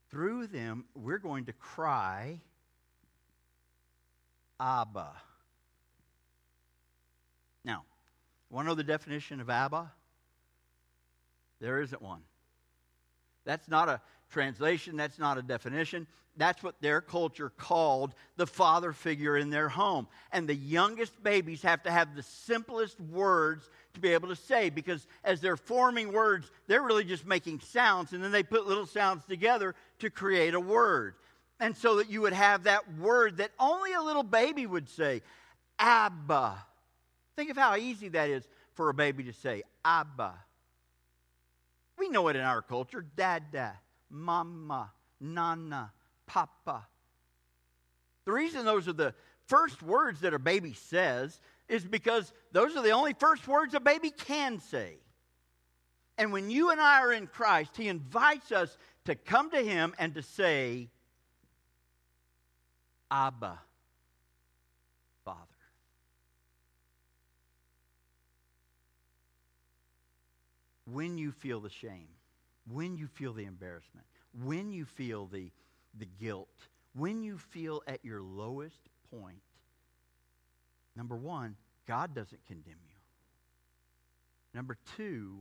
through 0.10 0.48
them, 0.48 0.84
we're 0.96 1.18
going 1.18 1.46
to 1.46 1.54
cry, 1.54 2.42
Abba. 4.60 5.14
Now, 7.64 7.84
want 8.50 8.66
to 8.66 8.72
know 8.72 8.76
the 8.76 8.84
definition 8.84 9.40
of 9.40 9.50
Abba? 9.50 9.92
There 11.62 11.82
isn't 11.82 12.02
one. 12.02 12.22
That's 13.46 13.70
not 13.70 13.88
a 13.88 14.02
translation, 14.32 14.98
that's 14.98 15.20
not 15.20 15.38
a 15.38 15.42
definition. 15.42 16.08
That's 16.38 16.64
what 16.64 16.82
their 16.82 17.02
culture 17.02 17.50
called 17.50 18.14
the 18.38 18.48
father 18.48 18.94
figure 18.94 19.38
in 19.38 19.50
their 19.50 19.68
home. 19.68 20.08
And 20.32 20.48
the 20.48 20.56
youngest 20.56 21.22
babies 21.22 21.62
have 21.64 21.84
to 21.84 21.92
have 21.92 22.16
the 22.16 22.24
simplest 22.24 23.00
words 23.02 23.70
to 23.94 24.00
be 24.00 24.14
able 24.14 24.30
to 24.30 24.36
say 24.36 24.70
because 24.70 25.06
as 25.26 25.42
they're 25.42 25.58
forming 25.58 26.14
words, 26.14 26.50
they're 26.68 26.84
really 26.84 27.04
just 27.04 27.26
making 27.26 27.60
sounds 27.60 28.14
and 28.14 28.24
then 28.24 28.32
they 28.32 28.44
put 28.44 28.66
little 28.66 28.86
sounds 28.86 29.26
together 29.26 29.76
to 30.00 30.10
create 30.10 30.54
a 30.54 30.60
word. 30.60 31.16
And 31.60 31.76
so 31.76 31.98
that 31.98 32.10
you 32.10 32.22
would 32.22 32.34
have 32.34 32.64
that 32.64 32.92
word 32.98 33.38
that 33.38 33.52
only 33.60 33.94
a 33.94 34.02
little 34.02 34.24
baby 34.24 34.66
would 34.66 34.88
say, 34.88 35.22
Abba. 35.78 36.64
Think 37.36 37.50
of 37.50 37.58
how 37.58 37.76
easy 37.76 38.08
that 38.10 38.30
is 38.30 38.48
for 38.74 38.90
a 38.90 38.94
baby 38.94 39.26
to 39.26 39.34
say, 39.34 39.64
Abba. 39.84 40.34
We 42.02 42.10
know 42.10 42.30
it 42.30 42.36
in 42.36 42.42
our 42.42 42.64
culture, 42.64 43.06
Dada, 43.16 43.78
Mama, 44.10 44.92
Nana, 45.20 45.92
Papa. 46.26 46.88
The 48.26 48.32
reason 48.32 48.66
those 48.66 48.88
are 48.88 48.94
the 48.94 49.14
first 49.46 49.84
words 49.84 50.22
that 50.22 50.34
a 50.34 50.40
baby 50.40 50.74
says 50.74 51.40
is 51.70 51.86
because 51.86 52.34
those 52.54 52.76
are 52.76 52.82
the 52.82 52.90
only 52.90 53.14
first 53.14 53.48
words 53.48 53.76
a 53.76 53.80
baby 53.80 54.10
can 54.10 54.60
say. 54.60 54.96
And 56.18 56.34
when 56.34 56.50
you 56.50 56.72
and 56.72 56.82
I 56.82 57.02
are 57.02 57.14
in 57.14 57.28
Christ, 57.28 57.78
He 57.78 57.88
invites 57.88 58.52
us 58.52 58.76
to 59.06 59.14
come 59.14 59.52
to 59.52 59.62
Him 59.62 59.94
and 60.00 60.16
to 60.16 60.24
say, 60.24 60.90
Abba, 63.12 63.60
Father. 65.24 65.38
When 70.92 71.18
you 71.18 71.32
feel 71.32 71.60
the 71.60 71.70
shame, 71.70 72.08
when 72.72 72.98
you 72.98 73.08
feel 73.08 73.34
the 73.34 73.46
embarrassment, 73.46 74.06
when 74.44 74.72
you 74.72 74.86
feel 74.86 75.28
the, 75.28 75.52
the 75.98 76.08
guilt, 76.20 76.48
when 76.94 77.24
you 77.24 77.38
feel 77.38 77.82
at 77.88 78.04
your 78.04 78.22
lowest 78.22 78.80
point, 79.14 79.42
number 80.96 81.16
one, 81.16 81.56
God 81.88 82.14
doesn't 82.14 82.46
condemn 82.46 82.76
you. 82.86 82.96
Number 84.54 84.78
two, 84.98 85.40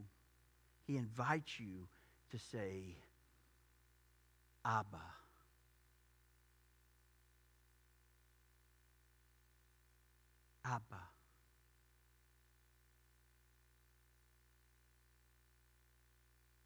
He 0.87 0.97
invites 0.97 1.59
you 1.59 1.87
to 2.31 2.39
say, 2.51 2.95
Abba. 4.65 5.01
Abba. 10.65 11.01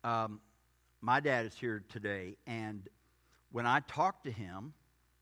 Um, 0.06 0.40
my 1.02 1.20
dad 1.20 1.48
is 1.48 1.56
here 1.56 1.84
today, 1.90 2.38
and 2.46 2.88
when 3.52 3.66
I 3.66 3.80
talk 3.80 4.22
to 4.26 4.32
him, 4.32 4.72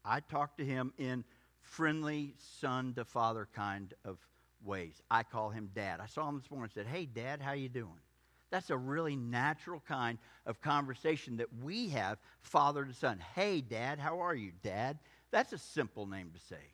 I 0.03 0.19
talk 0.19 0.57
to 0.57 0.65
him 0.65 0.91
in 0.97 1.23
friendly 1.61 2.35
son 2.59 2.93
to 2.95 3.05
father 3.05 3.47
kind 3.55 3.93
of 4.03 4.17
ways. 4.61 5.01
I 5.09 5.23
call 5.23 5.51
him 5.51 5.69
dad. 5.73 6.01
I 6.01 6.05
saw 6.07 6.27
him 6.27 6.37
this 6.37 6.51
morning 6.51 6.69
and 6.75 6.85
said, 6.85 6.93
"Hey 6.93 7.05
dad, 7.05 7.41
how 7.41 7.53
you 7.53 7.69
doing?" 7.69 8.01
That's 8.49 8.71
a 8.71 8.77
really 8.77 9.15
natural 9.15 9.81
kind 9.87 10.17
of 10.45 10.59
conversation 10.59 11.37
that 11.37 11.47
we 11.63 11.87
have 11.89 12.17
father 12.41 12.83
to 12.83 12.93
son. 12.93 13.19
"Hey 13.35 13.61
dad, 13.61 13.99
how 13.99 14.19
are 14.19 14.35
you, 14.35 14.51
dad?" 14.63 14.99
That's 15.31 15.53
a 15.53 15.57
simple 15.57 16.05
name 16.07 16.31
to 16.33 16.39
say. 16.39 16.73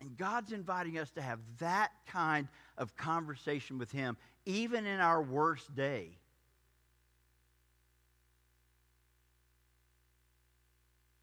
And 0.00 0.16
God's 0.16 0.52
inviting 0.52 0.98
us 0.98 1.10
to 1.12 1.22
have 1.22 1.40
that 1.58 1.90
kind 2.06 2.46
of 2.78 2.94
conversation 2.94 3.78
with 3.78 3.90
Him, 3.90 4.16
even 4.46 4.86
in 4.86 5.00
our 5.00 5.20
worst 5.20 5.74
day. 5.74 6.20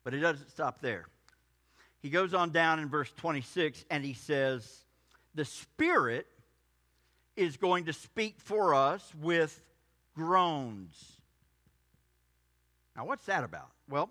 But 0.04 0.14
it 0.14 0.20
doesn't 0.20 0.50
stop 0.50 0.82
there. 0.82 1.06
He 2.02 2.10
goes 2.10 2.34
on 2.34 2.50
down 2.50 2.80
in 2.80 2.90
verse 2.90 3.12
26 3.18 3.86
and 3.90 4.04
he 4.04 4.14
says, 4.14 4.86
The 5.36 5.46
Spirit 5.46 6.28
is 7.36 7.58
going 7.58 7.86
to 7.86 7.94
speak 7.94 8.36
for 8.40 8.74
us 8.74 9.14
with 9.22 9.62
groans. 10.16 11.18
Now, 12.96 13.06
what's 13.06 13.26
that 13.26 13.44
about? 13.44 13.70
Well, 13.90 14.10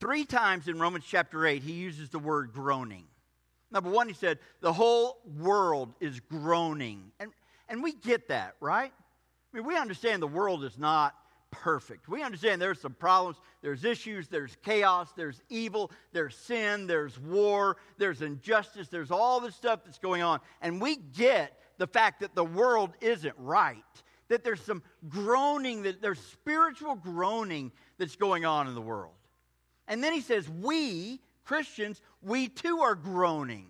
three 0.00 0.24
times 0.24 0.68
in 0.68 0.78
Romans 0.78 1.04
chapter 1.06 1.46
8, 1.46 1.62
he 1.62 1.72
uses 1.72 2.08
the 2.08 2.18
word 2.18 2.52
groaning. 2.52 3.04
Number 3.70 3.90
one, 3.90 4.08
he 4.08 4.14
said, 4.14 4.38
the 4.60 4.72
whole 4.72 5.18
world 5.38 5.92
is 6.00 6.20
groaning. 6.20 7.10
And, 7.20 7.30
and 7.68 7.82
we 7.82 7.92
get 7.92 8.28
that, 8.28 8.54
right? 8.60 8.92
I 8.92 9.56
mean, 9.56 9.66
we 9.66 9.76
understand 9.76 10.22
the 10.22 10.26
world 10.26 10.64
is 10.64 10.78
not 10.78 11.14
perfect. 11.60 12.08
We 12.08 12.22
understand 12.22 12.60
there's 12.60 12.80
some 12.80 12.94
problems, 12.94 13.38
there's 13.62 13.84
issues, 13.84 14.28
there's 14.28 14.56
chaos, 14.62 15.08
there's 15.16 15.40
evil, 15.48 15.90
there's 16.12 16.36
sin, 16.36 16.86
there's 16.86 17.18
war, 17.18 17.76
there's 17.98 18.22
injustice, 18.22 18.88
there's 18.88 19.10
all 19.10 19.40
this 19.40 19.54
stuff 19.54 19.80
that's 19.84 19.98
going 19.98 20.22
on. 20.22 20.40
And 20.60 20.80
we 20.80 20.96
get 20.96 21.58
the 21.78 21.86
fact 21.86 22.20
that 22.20 22.34
the 22.34 22.44
world 22.44 22.90
isn't 23.00 23.34
right, 23.38 23.82
that 24.28 24.44
there's 24.44 24.60
some 24.60 24.82
groaning, 25.08 25.82
that 25.82 26.02
there's 26.02 26.20
spiritual 26.20 26.94
groaning 26.94 27.72
that's 27.98 28.16
going 28.16 28.44
on 28.44 28.68
in 28.68 28.74
the 28.74 28.80
world. 28.80 29.14
And 29.88 30.02
then 30.02 30.12
he 30.12 30.20
says, 30.20 30.48
We, 30.48 31.20
Christians, 31.44 32.00
we 32.22 32.48
too 32.48 32.80
are 32.80 32.94
groaning. 32.94 33.68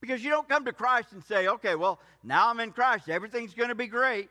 Because 0.00 0.22
you 0.22 0.28
don't 0.28 0.46
come 0.46 0.66
to 0.66 0.72
Christ 0.74 1.12
and 1.12 1.24
say, 1.24 1.48
okay, 1.48 1.76
well, 1.76 1.98
now 2.22 2.50
I'm 2.50 2.60
in 2.60 2.72
Christ, 2.72 3.08
everything's 3.08 3.54
going 3.54 3.70
to 3.70 3.74
be 3.74 3.86
great. 3.86 4.28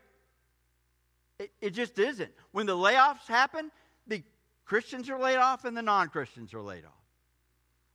It, 1.38 1.50
it 1.60 1.70
just 1.70 1.98
isn't. 1.98 2.30
When 2.52 2.66
the 2.66 2.76
layoffs 2.76 3.26
happen, 3.26 3.70
the 4.06 4.22
Christians 4.64 5.10
are 5.10 5.18
laid 5.18 5.36
off 5.36 5.64
and 5.64 5.76
the 5.76 5.82
non 5.82 6.08
Christians 6.08 6.54
are 6.54 6.62
laid 6.62 6.84
off. 6.84 6.92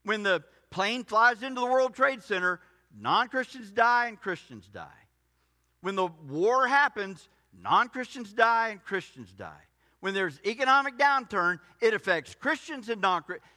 When 0.04 0.24
the 0.24 0.44
plane 0.70 1.04
flies 1.04 1.44
into 1.44 1.62
the 1.62 1.68
World 1.68 1.94
Trade 1.94 2.24
Center, 2.24 2.60
non 2.98 3.28
Christians 3.30 3.72
die 3.72 4.08
and 4.08 4.20
Christians 4.20 4.68
die. 4.68 4.88
When 5.82 5.96
the 5.96 6.08
war 6.28 6.68
happens, 6.68 7.30
non 7.62 7.90
Christians 7.90 8.34
die 8.34 8.70
and 8.70 8.84
Christians 8.84 9.32
die. 9.32 9.64
When 10.02 10.14
there's 10.14 10.40
economic 10.46 10.98
downturn, 10.98 11.60
it 11.82 11.94
affects 11.94 12.36
Christians 12.36 12.90
and 12.90 13.02
non 13.02 13.24
Christians. 13.24 13.50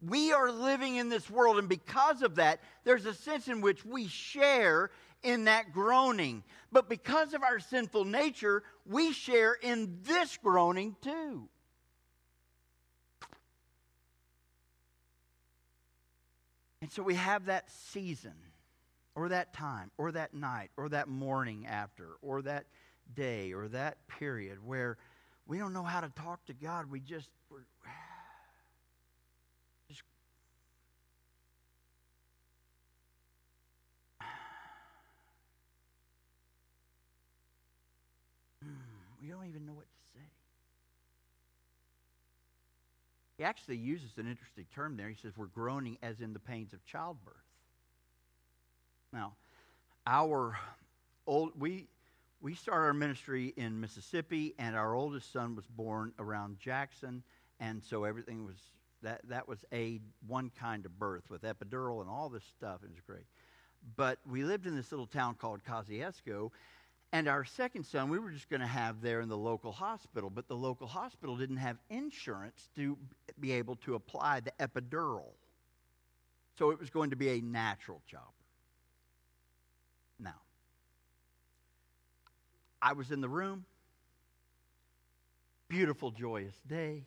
We 0.00 0.32
are 0.32 0.52
living 0.52 0.96
in 0.96 1.08
this 1.08 1.28
world, 1.28 1.58
and 1.58 1.68
because 1.68 2.22
of 2.22 2.36
that, 2.36 2.60
there's 2.84 3.04
a 3.04 3.14
sense 3.14 3.48
in 3.48 3.60
which 3.60 3.84
we 3.84 4.06
share 4.06 4.90
in 5.22 5.44
that 5.44 5.72
groaning. 5.72 6.42
But 6.70 6.88
because 6.88 7.34
of 7.34 7.42
our 7.42 7.58
sinful 7.58 8.04
nature, 8.04 8.62
we 8.86 9.12
share 9.12 9.54
in 9.54 9.98
this 10.04 10.36
groaning 10.36 10.96
too. 11.02 11.48
And 16.80 16.92
so 16.92 17.02
we 17.02 17.14
have 17.14 17.46
that 17.46 17.68
season, 17.70 18.34
or 19.14 19.30
that 19.30 19.52
time, 19.52 19.90
or 19.98 20.12
that 20.12 20.32
night, 20.32 20.70
or 20.76 20.88
that 20.90 21.08
morning 21.08 21.66
after, 21.66 22.06
or 22.22 22.40
that 22.42 22.66
day, 23.14 23.52
or 23.52 23.68
that 23.68 24.06
period 24.06 24.64
where 24.64 24.96
we 25.46 25.58
don't 25.58 25.72
know 25.72 25.82
how 25.82 26.00
to 26.00 26.08
talk 26.10 26.44
to 26.46 26.54
God. 26.54 26.90
We 26.90 27.00
just, 27.00 27.28
we're, 27.50 27.64
we 39.28 39.34
don't 39.34 39.46
even 39.46 39.66
know 39.66 39.74
what 39.74 39.84
to 39.84 40.18
say. 40.18 40.24
He 43.36 43.44
actually 43.44 43.76
uses 43.76 44.16
an 44.16 44.26
interesting 44.26 44.64
term 44.74 44.96
there. 44.96 45.08
He 45.08 45.16
says 45.20 45.32
we're 45.36 45.46
groaning 45.46 45.98
as 46.02 46.20
in 46.20 46.32
the 46.32 46.38
pains 46.38 46.72
of 46.72 46.84
childbirth. 46.86 47.34
Now, 49.12 49.34
our 50.06 50.58
old 51.26 51.52
we 51.58 51.88
we 52.40 52.54
started 52.54 52.86
our 52.86 52.94
ministry 52.94 53.52
in 53.56 53.78
Mississippi, 53.78 54.54
and 54.58 54.74
our 54.74 54.94
oldest 54.94 55.30
son 55.30 55.54
was 55.54 55.66
born 55.66 56.12
around 56.18 56.58
Jackson, 56.58 57.22
and 57.60 57.82
so 57.84 58.04
everything 58.04 58.46
was 58.46 58.56
that 59.02 59.20
that 59.28 59.46
was 59.46 59.58
a 59.74 60.00
one 60.26 60.50
kind 60.58 60.86
of 60.86 60.98
birth 60.98 61.28
with 61.28 61.42
epidural 61.42 62.00
and 62.00 62.08
all 62.08 62.30
this 62.30 62.44
stuff. 62.56 62.80
It 62.82 62.88
was 62.88 63.00
great. 63.06 63.26
But 63.96 64.18
we 64.28 64.42
lived 64.42 64.66
in 64.66 64.74
this 64.74 64.90
little 64.90 65.06
town 65.06 65.34
called 65.34 65.60
Kosciusko, 65.64 66.50
and 67.12 67.26
our 67.26 67.44
second 67.44 67.84
son, 67.84 68.10
we 68.10 68.18
were 68.18 68.30
just 68.30 68.50
going 68.50 68.60
to 68.60 68.66
have 68.66 69.00
there 69.00 69.20
in 69.20 69.28
the 69.28 69.36
local 69.36 69.72
hospital, 69.72 70.28
but 70.28 70.46
the 70.46 70.56
local 70.56 70.86
hospital 70.86 71.36
didn't 71.36 71.56
have 71.56 71.78
insurance 71.88 72.68
to 72.76 72.98
be 73.40 73.52
able 73.52 73.76
to 73.76 73.94
apply 73.94 74.40
the 74.40 74.52
epidural. 74.60 75.30
So 76.58 76.70
it 76.70 76.78
was 76.78 76.90
going 76.90 77.10
to 77.10 77.16
be 77.16 77.30
a 77.30 77.40
natural 77.40 78.02
childbirth. 78.10 78.34
Now, 80.20 80.34
I 82.82 82.92
was 82.92 83.10
in 83.10 83.20
the 83.20 83.28
room. 83.28 83.64
Beautiful, 85.68 86.10
joyous 86.10 86.54
day. 86.68 87.04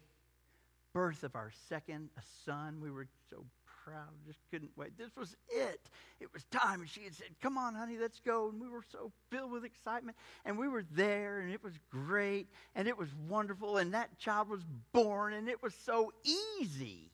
Birth 0.93 1.23
of 1.23 1.35
our 1.35 1.51
second, 1.69 2.09
son. 2.45 2.79
We 2.81 2.89
were 2.89 3.07
so 3.29 3.43
proud, 3.91 4.08
just 4.25 4.39
couldn't 4.49 4.71
wait. 4.77 4.97
This 4.97 5.10
was 5.17 5.36
it. 5.49 5.82
It 6.19 6.32
was 6.34 6.43
time. 6.45 6.82
And 6.82 6.89
she 6.89 7.04
had 7.04 7.13
said, 7.13 7.27
Come 7.41 7.58
on, 7.58 7.75
honey, 7.75 7.97
let's 7.99 8.19
go. 8.19 8.49
And 8.49 8.62
we 8.62 8.69
were 8.69 8.84
so 8.91 9.12
filled 9.30 9.51
with 9.51 9.65
excitement. 9.65 10.17
And 10.45 10.58
we 10.58 10.67
were 10.67 10.84
there, 10.91 11.39
and 11.39 11.51
it 11.51 11.63
was 11.63 11.73
great, 11.89 12.47
and 12.75 12.88
it 12.88 12.97
was 12.97 13.10
wonderful. 13.27 13.77
And 13.77 13.93
that 13.93 14.17
child 14.17 14.49
was 14.49 14.62
born, 14.93 15.34
and 15.34 15.49
it 15.49 15.62
was 15.62 15.73
so 15.86 16.13
easy. 16.60 17.10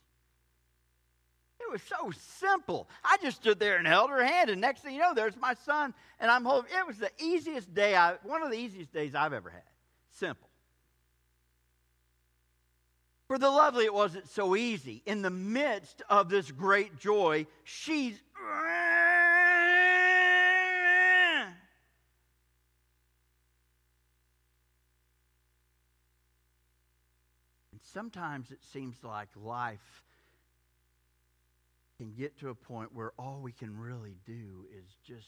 It 1.59 1.71
was 1.71 1.81
so 1.81 2.11
simple. 2.39 2.87
I 3.03 3.17
just 3.21 3.37
stood 3.37 3.59
there 3.59 3.77
and 3.77 3.87
held 3.87 4.09
her 4.11 4.23
hand, 4.23 4.49
and 4.49 4.61
next 4.61 4.81
thing 4.81 4.93
you 4.93 5.01
know, 5.01 5.13
there's 5.13 5.35
my 5.35 5.55
son, 5.65 5.93
and 6.19 6.29
I'm 6.29 6.45
holding. 6.45 6.69
It 6.77 6.85
was 6.85 6.97
the 6.97 7.11
easiest 7.19 7.73
day, 7.73 7.95
I, 7.95 8.15
one 8.23 8.43
of 8.43 8.51
the 8.51 8.57
easiest 8.57 8.93
days 8.93 9.15
I've 9.15 9.33
ever 9.33 9.49
had. 9.49 9.63
Simple. 10.11 10.46
For 13.27 13.37
the 13.37 13.49
lovely, 13.49 13.83
it 13.83 13.93
wasn't 13.93 14.29
so 14.29 14.55
easy. 14.55 15.01
In 15.05 15.21
the 15.21 15.29
midst 15.29 16.01
of 16.09 16.29
this 16.29 16.49
great 16.49 16.97
joy, 16.97 17.45
she's. 17.65 18.13
And 27.73 27.81
sometimes 27.81 28.51
it 28.51 28.59
seems 28.71 28.95
like 29.03 29.27
life 29.35 30.03
can 31.97 32.13
get 32.13 32.39
to 32.39 32.49
a 32.49 32.55
point 32.55 32.93
where 32.93 33.11
all 33.19 33.41
we 33.41 33.51
can 33.51 33.77
really 33.77 34.15
do 34.25 34.65
is 34.71 34.85
just. 35.05 35.27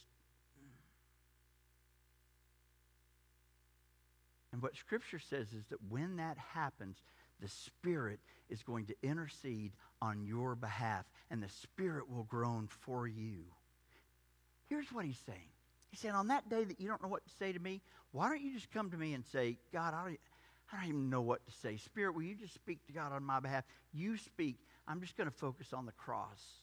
And 4.53 4.61
what 4.61 4.75
Scripture 4.77 5.19
says 5.19 5.47
is 5.53 5.65
that 5.69 5.79
when 5.89 6.15
that 6.15 6.37
happens, 6.37 6.95
the 7.41 7.47
Spirit 7.47 8.19
is 8.49 8.63
going 8.63 8.85
to 8.85 8.95
intercede 9.03 9.71
on 10.01 10.23
your 10.23 10.55
behalf, 10.55 11.05
and 11.29 11.41
the 11.41 11.49
Spirit 11.49 12.09
will 12.09 12.23
groan 12.23 12.67
for 12.67 13.07
you. 13.07 13.43
Here's 14.67 14.91
what 14.91 15.05
he's 15.05 15.21
saying 15.25 15.49
He 15.89 15.97
said, 15.97 16.11
On 16.11 16.27
that 16.27 16.49
day 16.49 16.63
that 16.63 16.79
you 16.79 16.87
don't 16.87 17.01
know 17.01 17.09
what 17.09 17.25
to 17.25 17.31
say 17.39 17.51
to 17.51 17.59
me, 17.59 17.81
why 18.11 18.29
don't 18.29 18.41
you 18.41 18.53
just 18.53 18.71
come 18.71 18.91
to 18.91 18.97
me 18.97 19.13
and 19.13 19.25
say, 19.25 19.57
God, 19.73 19.93
I 19.93 20.03
don't, 20.05 20.19
I 20.71 20.77
don't 20.77 20.89
even 20.89 21.09
know 21.09 21.21
what 21.21 21.45
to 21.45 21.51
say. 21.51 21.77
Spirit, 21.77 22.15
will 22.15 22.23
you 22.23 22.35
just 22.35 22.53
speak 22.53 22.85
to 22.87 22.93
God 22.93 23.11
on 23.11 23.23
my 23.23 23.39
behalf? 23.39 23.63
You 23.93 24.17
speak. 24.17 24.57
I'm 24.87 25.01
just 25.01 25.15
going 25.17 25.29
to 25.29 25.35
focus 25.35 25.73
on 25.73 25.85
the 25.85 25.91
cross. 25.91 26.58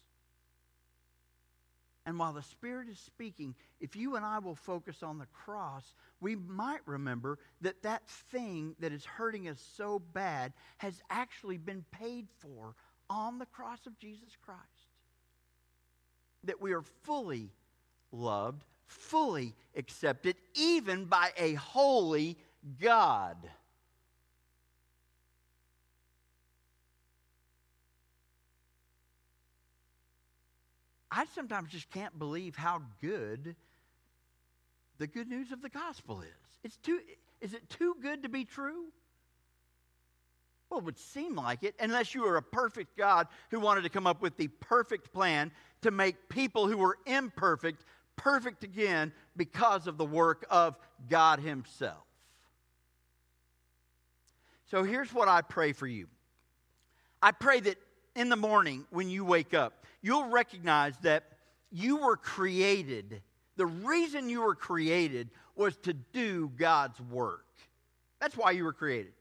And 2.07 2.21
while 2.21 2.33
the 2.33 2.43
Spirit 2.43 2.89
is 2.89 3.01
speaking, 3.01 3.57
if 3.81 3.97
you 3.97 4.15
and 4.15 4.25
I 4.25 4.39
will 4.39 4.55
focus 4.55 5.03
on 5.03 5.19
the 5.19 5.27
cross, 5.27 5.97
we 6.21 6.37
might 6.37 6.81
remember 6.87 7.39
that 7.63 7.83
that 7.83 8.09
thing 8.09 8.77
that 8.79 8.93
is 8.93 9.05
hurting 9.05 9.49
us 9.49 9.61
so 9.77 9.99
bad 9.99 10.53
has 10.79 11.03
actually 11.11 11.59
been 11.59 11.85
paid 11.91 12.29
for 12.39 12.77
on 13.11 13.39
the 13.39 13.47
cross 13.47 13.87
of 13.87 13.99
Jesus 13.99 14.37
Christ. 14.41 14.61
That 16.45 16.63
we 16.63 16.73
are 16.73 16.83
fully 17.03 17.51
loved, 18.13 18.63
fully 18.87 19.57
accepted, 19.75 20.37
even 20.55 21.07
by 21.07 21.33
a 21.37 21.55
holy 21.55 22.39
God. 22.81 23.37
I 31.17 31.25
sometimes 31.35 31.71
just 31.71 31.91
can't 31.91 32.17
believe 32.19 32.57
how 32.57 32.83
good 33.01 33.57
the 34.99 35.07
good 35.07 35.29
news 35.29 35.51
of 35.51 35.63
the 35.63 35.71
gospel 35.71 36.21
is. 36.21 36.29
It's 36.63 36.77
too, 36.77 37.01
is 37.41 37.55
it 37.55 37.67
too 37.71 37.97
good 38.03 38.25
to 38.25 38.29
be 38.29 38.45
true? 38.45 38.85
Well, 40.69 40.81
it 40.81 40.85
would 40.85 40.99
seem 40.99 41.37
like 41.37 41.63
it, 41.63 41.75
unless 41.81 42.15
you 42.15 42.23
were 42.23 42.37
a 42.37 42.43
perfect 42.43 42.99
God 42.99 43.29
who 43.51 43.61
wanted 43.61 43.83
to 43.83 43.89
come 43.89 44.07
up 44.07 44.21
with 44.21 44.37
the 44.37 44.49
perfect 44.49 45.11
plan 45.15 45.53
to 45.81 45.91
make 45.91 46.29
people 46.29 46.69
who 46.69 46.77
were 46.77 46.99
imperfect 47.07 47.83
perfect 48.17 48.63
again 48.63 49.11
because 49.39 49.87
of 49.87 49.97
the 49.97 50.05
work 50.05 50.45
of 50.51 50.77
God 51.09 51.41
Himself. 51.41 52.05
So 54.71 54.83
here's 54.83 55.15
what 55.15 55.29
I 55.29 55.41
pray 55.41 55.73
for 55.73 55.87
you 55.87 56.09
I 57.23 57.33
pray 57.33 57.61
that 57.61 57.79
in 58.17 58.29
the 58.29 58.37
morning 58.37 58.85
when 58.91 59.09
you 59.09 59.25
wake 59.25 59.55
up, 59.55 59.85
you'll 60.03 60.29
recognize 60.29 60.97
that 60.99 61.25
you 61.71 61.99
were 61.99 62.17
created. 62.17 63.23
The 63.57 63.67
reason 63.67 64.29
you 64.29 64.41
were 64.41 64.55
created 64.55 65.31
was 65.55 65.77
to 65.79 65.93
do 65.93 66.51
God's 66.57 67.01
work. 67.01 67.45
That's 68.21 68.37
why 68.37 68.53
you 68.53 68.65
were 68.65 68.73
created. 68.73 69.13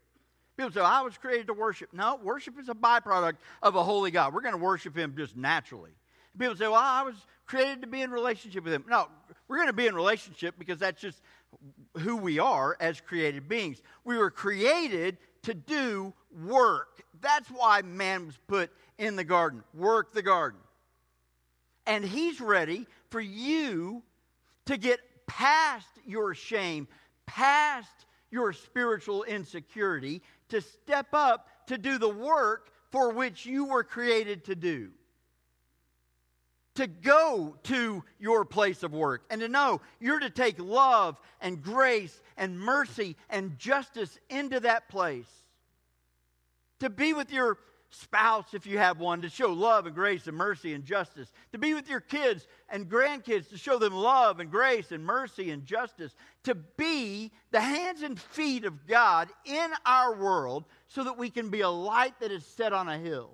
People 0.57 0.71
say, 0.71 0.79
I 0.79 1.01
was 1.01 1.17
created 1.17 1.47
to 1.47 1.53
worship. 1.53 1.89
No, 1.91 2.15
worship 2.15 2.57
is 2.57 2.69
a 2.69 2.73
byproduct 2.73 3.35
of 3.61 3.75
a 3.75 3.83
holy 3.83 4.09
God. 4.09 4.33
We're 4.33 4.41
going 4.41 4.53
to 4.53 4.57
worship 4.57 4.97
Him 4.97 5.13
just 5.17 5.35
naturally. 5.35 5.91
People 6.39 6.55
say, 6.55 6.67
Well, 6.67 6.75
I 6.75 7.03
was 7.03 7.15
created 7.45 7.81
to 7.81 7.87
be 7.87 8.01
in 8.01 8.09
relationship 8.09 8.63
with 8.63 8.73
Him. 8.73 8.85
No, 8.87 9.07
we're 9.47 9.57
going 9.57 9.67
to 9.67 9.73
be 9.73 9.87
in 9.87 9.95
relationship 9.95 10.55
because 10.57 10.79
that's 10.79 11.01
just 11.01 11.21
who 11.99 12.15
we 12.15 12.39
are 12.39 12.77
as 12.79 13.01
created 13.01 13.49
beings. 13.49 13.81
We 14.05 14.17
were 14.17 14.31
created 14.31 15.17
to 15.45 15.53
do 15.53 16.13
work. 16.43 17.03
That's 17.21 17.49
why 17.49 17.81
man 17.81 18.27
was 18.27 18.37
put 18.47 18.71
in 18.97 19.15
the 19.15 19.23
garden. 19.23 19.63
Work 19.73 20.13
the 20.13 20.21
garden. 20.21 20.59
And 21.87 22.03
He's 22.03 22.41
ready 22.41 22.87
for 23.09 23.21
you 23.21 24.03
to 24.65 24.77
get 24.77 24.99
past 25.27 25.87
your 26.05 26.33
shame, 26.33 26.87
past 27.25 28.05
your 28.31 28.53
spiritual 28.53 29.23
insecurity, 29.23 30.21
to 30.49 30.61
step 30.61 31.07
up 31.13 31.47
to 31.67 31.77
do 31.77 31.97
the 31.97 32.09
work 32.09 32.71
for 32.91 33.11
which 33.11 33.45
you 33.45 33.65
were 33.65 33.83
created 33.83 34.45
to 34.45 34.55
do. 34.55 34.89
To 36.75 36.87
go 36.87 37.55
to 37.63 38.03
your 38.19 38.43
place 38.43 38.83
of 38.83 38.93
work 38.93 39.23
and 39.29 39.39
to 39.41 39.47
know 39.47 39.79
you're 39.99 40.19
to 40.19 40.29
take 40.29 40.59
love 40.59 41.19
and 41.39 41.61
grace 41.61 42.21
and 42.35 42.59
mercy 42.59 43.15
and 43.29 43.57
justice 43.57 44.17
into 44.29 44.59
that 44.59 44.89
place. 44.89 45.29
To 46.81 46.89
be 46.89 47.13
with 47.13 47.31
your 47.31 47.57
spouse, 47.89 48.53
if 48.53 48.65
you 48.65 48.77
have 48.77 48.99
one, 48.99 49.21
to 49.21 49.29
show 49.29 49.53
love 49.53 49.85
and 49.85 49.95
grace 49.95 50.27
and 50.27 50.35
mercy 50.35 50.73
and 50.73 50.83
justice. 50.83 51.31
To 51.53 51.57
be 51.57 51.73
with 51.73 51.89
your 51.89 52.01
kids 52.01 52.45
and 52.69 52.89
grandkids, 52.89 53.49
to 53.49 53.57
show 53.57 53.79
them 53.79 53.93
love 53.93 54.39
and 54.39 54.51
grace 54.51 54.91
and 54.91 55.03
mercy 55.03 55.51
and 55.51 55.65
justice. 55.65 56.13
To 56.43 56.55
be 56.55 57.31
the 57.51 57.61
hands 57.61 58.01
and 58.01 58.19
feet 58.19 58.65
of 58.65 58.85
God 58.85 59.29
in 59.45 59.71
our 59.85 60.15
world 60.15 60.65
so 60.87 61.05
that 61.05 61.17
we 61.17 61.29
can 61.29 61.49
be 61.49 61.61
a 61.61 61.69
light 61.69 62.19
that 62.19 62.31
is 62.31 62.45
set 62.45 62.73
on 62.73 62.89
a 62.89 62.97
hill. 62.97 63.31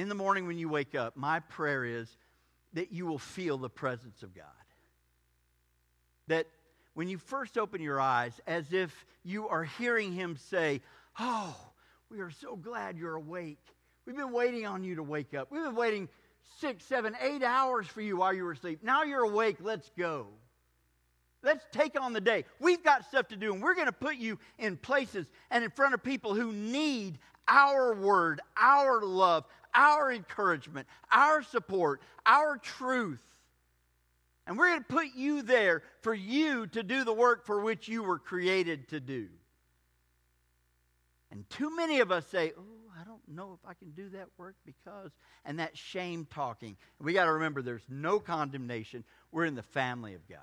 In 0.00 0.08
the 0.08 0.14
morning 0.14 0.46
when 0.46 0.56
you 0.56 0.70
wake 0.70 0.94
up, 0.94 1.14
my 1.14 1.40
prayer 1.40 1.84
is 1.84 2.08
that 2.72 2.90
you 2.90 3.04
will 3.04 3.18
feel 3.18 3.58
the 3.58 3.68
presence 3.68 4.22
of 4.22 4.34
God. 4.34 4.46
That 6.28 6.46
when 6.94 7.06
you 7.06 7.18
first 7.18 7.58
open 7.58 7.82
your 7.82 8.00
eyes, 8.00 8.32
as 8.46 8.72
if 8.72 9.04
you 9.24 9.48
are 9.48 9.64
hearing 9.64 10.14
him 10.14 10.38
say, 10.38 10.80
Oh, 11.18 11.54
we 12.10 12.20
are 12.20 12.30
so 12.30 12.56
glad 12.56 12.96
you're 12.96 13.16
awake. 13.16 13.60
We've 14.06 14.16
been 14.16 14.32
waiting 14.32 14.64
on 14.64 14.84
you 14.84 14.94
to 14.94 15.02
wake 15.02 15.34
up. 15.34 15.52
We've 15.52 15.64
been 15.64 15.74
waiting 15.74 16.08
six, 16.60 16.82
seven, 16.86 17.14
eight 17.20 17.42
hours 17.42 17.86
for 17.86 18.00
you 18.00 18.16
while 18.16 18.32
you 18.32 18.44
were 18.44 18.52
asleep. 18.52 18.82
Now 18.82 19.02
you're 19.02 19.24
awake. 19.24 19.58
Let's 19.60 19.90
go. 19.98 20.28
Let's 21.42 21.66
take 21.72 22.00
on 22.00 22.14
the 22.14 22.22
day. 22.22 22.46
We've 22.58 22.82
got 22.82 23.04
stuff 23.04 23.28
to 23.28 23.36
do, 23.36 23.52
and 23.52 23.62
we're 23.62 23.74
going 23.74 23.86
to 23.86 23.92
put 23.92 24.16
you 24.16 24.38
in 24.58 24.78
places 24.78 25.26
and 25.50 25.62
in 25.62 25.70
front 25.70 25.92
of 25.92 26.02
people 26.02 26.34
who 26.34 26.52
need 26.52 27.18
our 27.50 27.94
word, 27.94 28.40
our 28.56 29.02
love, 29.02 29.44
our 29.74 30.10
encouragement, 30.12 30.86
our 31.12 31.42
support, 31.42 32.00
our 32.26 32.58
truth. 32.58 33.22
And 34.46 34.58
we're 34.58 34.68
going 34.68 34.80
to 34.80 34.86
put 34.86 35.14
you 35.14 35.42
there 35.42 35.82
for 36.00 36.14
you 36.14 36.66
to 36.68 36.82
do 36.82 37.04
the 37.04 37.12
work 37.12 37.46
for 37.46 37.60
which 37.60 37.88
you 37.88 38.02
were 38.02 38.18
created 38.18 38.88
to 38.88 39.00
do. 39.00 39.28
And 41.30 41.48
too 41.50 41.74
many 41.74 42.00
of 42.00 42.10
us 42.10 42.26
say, 42.26 42.52
Oh, 42.58 42.62
I 43.00 43.04
don't 43.04 43.22
know 43.28 43.56
if 43.62 43.68
I 43.68 43.74
can 43.74 43.90
do 43.92 44.08
that 44.10 44.26
work 44.36 44.56
because, 44.66 45.12
and 45.44 45.58
that 45.58 45.76
shame 45.76 46.26
talking. 46.30 46.76
We 47.00 47.12
got 47.12 47.26
to 47.26 47.32
remember 47.32 47.62
there's 47.62 47.86
no 47.88 48.18
condemnation. 48.18 49.04
We're 49.30 49.44
in 49.44 49.54
the 49.54 49.62
family 49.62 50.14
of 50.14 50.28
God, 50.28 50.38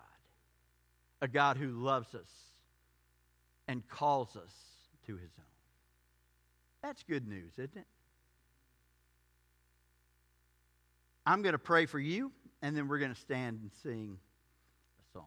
a 1.22 1.28
God 1.28 1.58
who 1.58 1.72
loves 1.72 2.16
us 2.16 2.30
and 3.68 3.88
calls 3.90 4.36
us 4.38 4.54
to 5.08 5.14
his 5.18 5.32
own. 5.38 5.46
That's 6.82 7.04
good 7.04 7.28
news, 7.28 7.52
isn't 7.58 7.76
it? 7.76 7.86
I'm 11.28 11.42
going 11.42 11.52
to 11.52 11.60
pray 11.60 11.86
for 11.86 12.00
you 12.00 12.32
and 12.62 12.76
then 12.76 12.88
we're 12.88 13.00
going 13.00 13.14
to 13.14 13.20
stand 13.20 13.60
and 13.60 13.70
sing 13.84 14.18
a 14.98 15.12
song. 15.12 15.26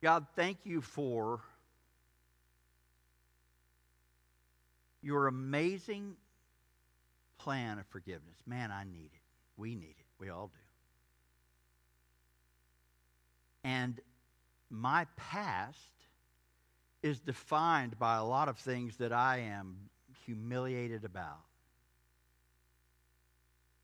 God, 0.00 0.26
thank 0.36 0.58
you 0.62 0.80
for 0.80 1.40
your 5.02 5.26
amazing 5.26 6.14
plan 7.38 7.80
of 7.80 7.86
forgiveness. 7.88 8.36
Man, 8.46 8.70
I 8.70 8.84
need 8.84 9.10
it. 9.12 9.20
We 9.56 9.74
need 9.74 9.96
it. 9.98 10.06
We 10.20 10.30
all 10.30 10.52
do. 10.54 10.60
And 13.64 14.00
my 14.70 15.06
past 15.16 15.95
is 17.06 17.20
defined 17.20 17.98
by 17.98 18.16
a 18.16 18.24
lot 18.24 18.48
of 18.48 18.58
things 18.58 18.96
that 18.96 19.12
I 19.12 19.38
am 19.38 19.76
humiliated 20.24 21.04
about 21.04 21.40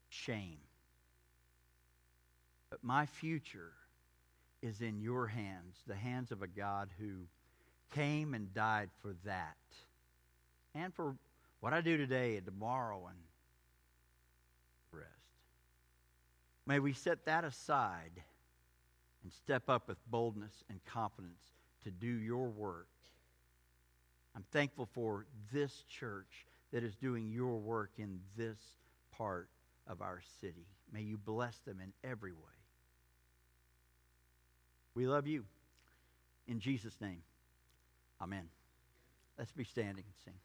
shame. 0.08 0.58
But 2.70 2.82
my 2.82 3.06
future 3.06 3.72
is 4.60 4.80
in 4.80 5.00
your 5.00 5.26
hands, 5.26 5.76
the 5.86 5.94
hands 5.94 6.32
of 6.32 6.42
a 6.42 6.46
God 6.46 6.88
who 6.98 7.26
came 7.94 8.34
and 8.34 8.52
died 8.54 8.90
for 9.00 9.14
that. 9.24 9.56
And 10.74 10.92
for 10.92 11.14
what 11.60 11.72
I 11.72 11.80
do 11.80 11.96
today 11.96 12.36
and 12.36 12.44
tomorrow 12.44 13.06
and 13.08 13.18
rest. 14.92 15.08
May 16.66 16.78
we 16.78 16.92
set 16.92 17.24
that 17.26 17.44
aside 17.44 18.12
and 19.22 19.32
step 19.32 19.68
up 19.68 19.88
with 19.88 19.98
boldness 20.10 20.64
and 20.68 20.80
confidence 20.84 21.40
to 21.84 21.90
do 21.90 22.06
your 22.06 22.48
work 22.48 22.88
I'm 24.34 24.44
thankful 24.50 24.88
for 24.94 25.26
this 25.52 25.84
church 25.88 26.46
that 26.72 26.82
is 26.82 26.94
doing 26.96 27.30
your 27.30 27.58
work 27.58 27.90
in 27.98 28.20
this 28.36 28.58
part 29.16 29.48
of 29.86 30.00
our 30.00 30.20
city. 30.40 30.66
May 30.92 31.02
you 31.02 31.18
bless 31.18 31.58
them 31.58 31.80
in 31.80 31.92
every 32.08 32.32
way. 32.32 32.38
We 34.94 35.06
love 35.06 35.26
you. 35.26 35.44
In 36.46 36.60
Jesus' 36.60 37.00
name, 37.00 37.22
amen. 38.20 38.48
Let's 39.38 39.52
be 39.52 39.64
standing 39.64 40.04
and 40.04 40.14
sing. 40.24 40.42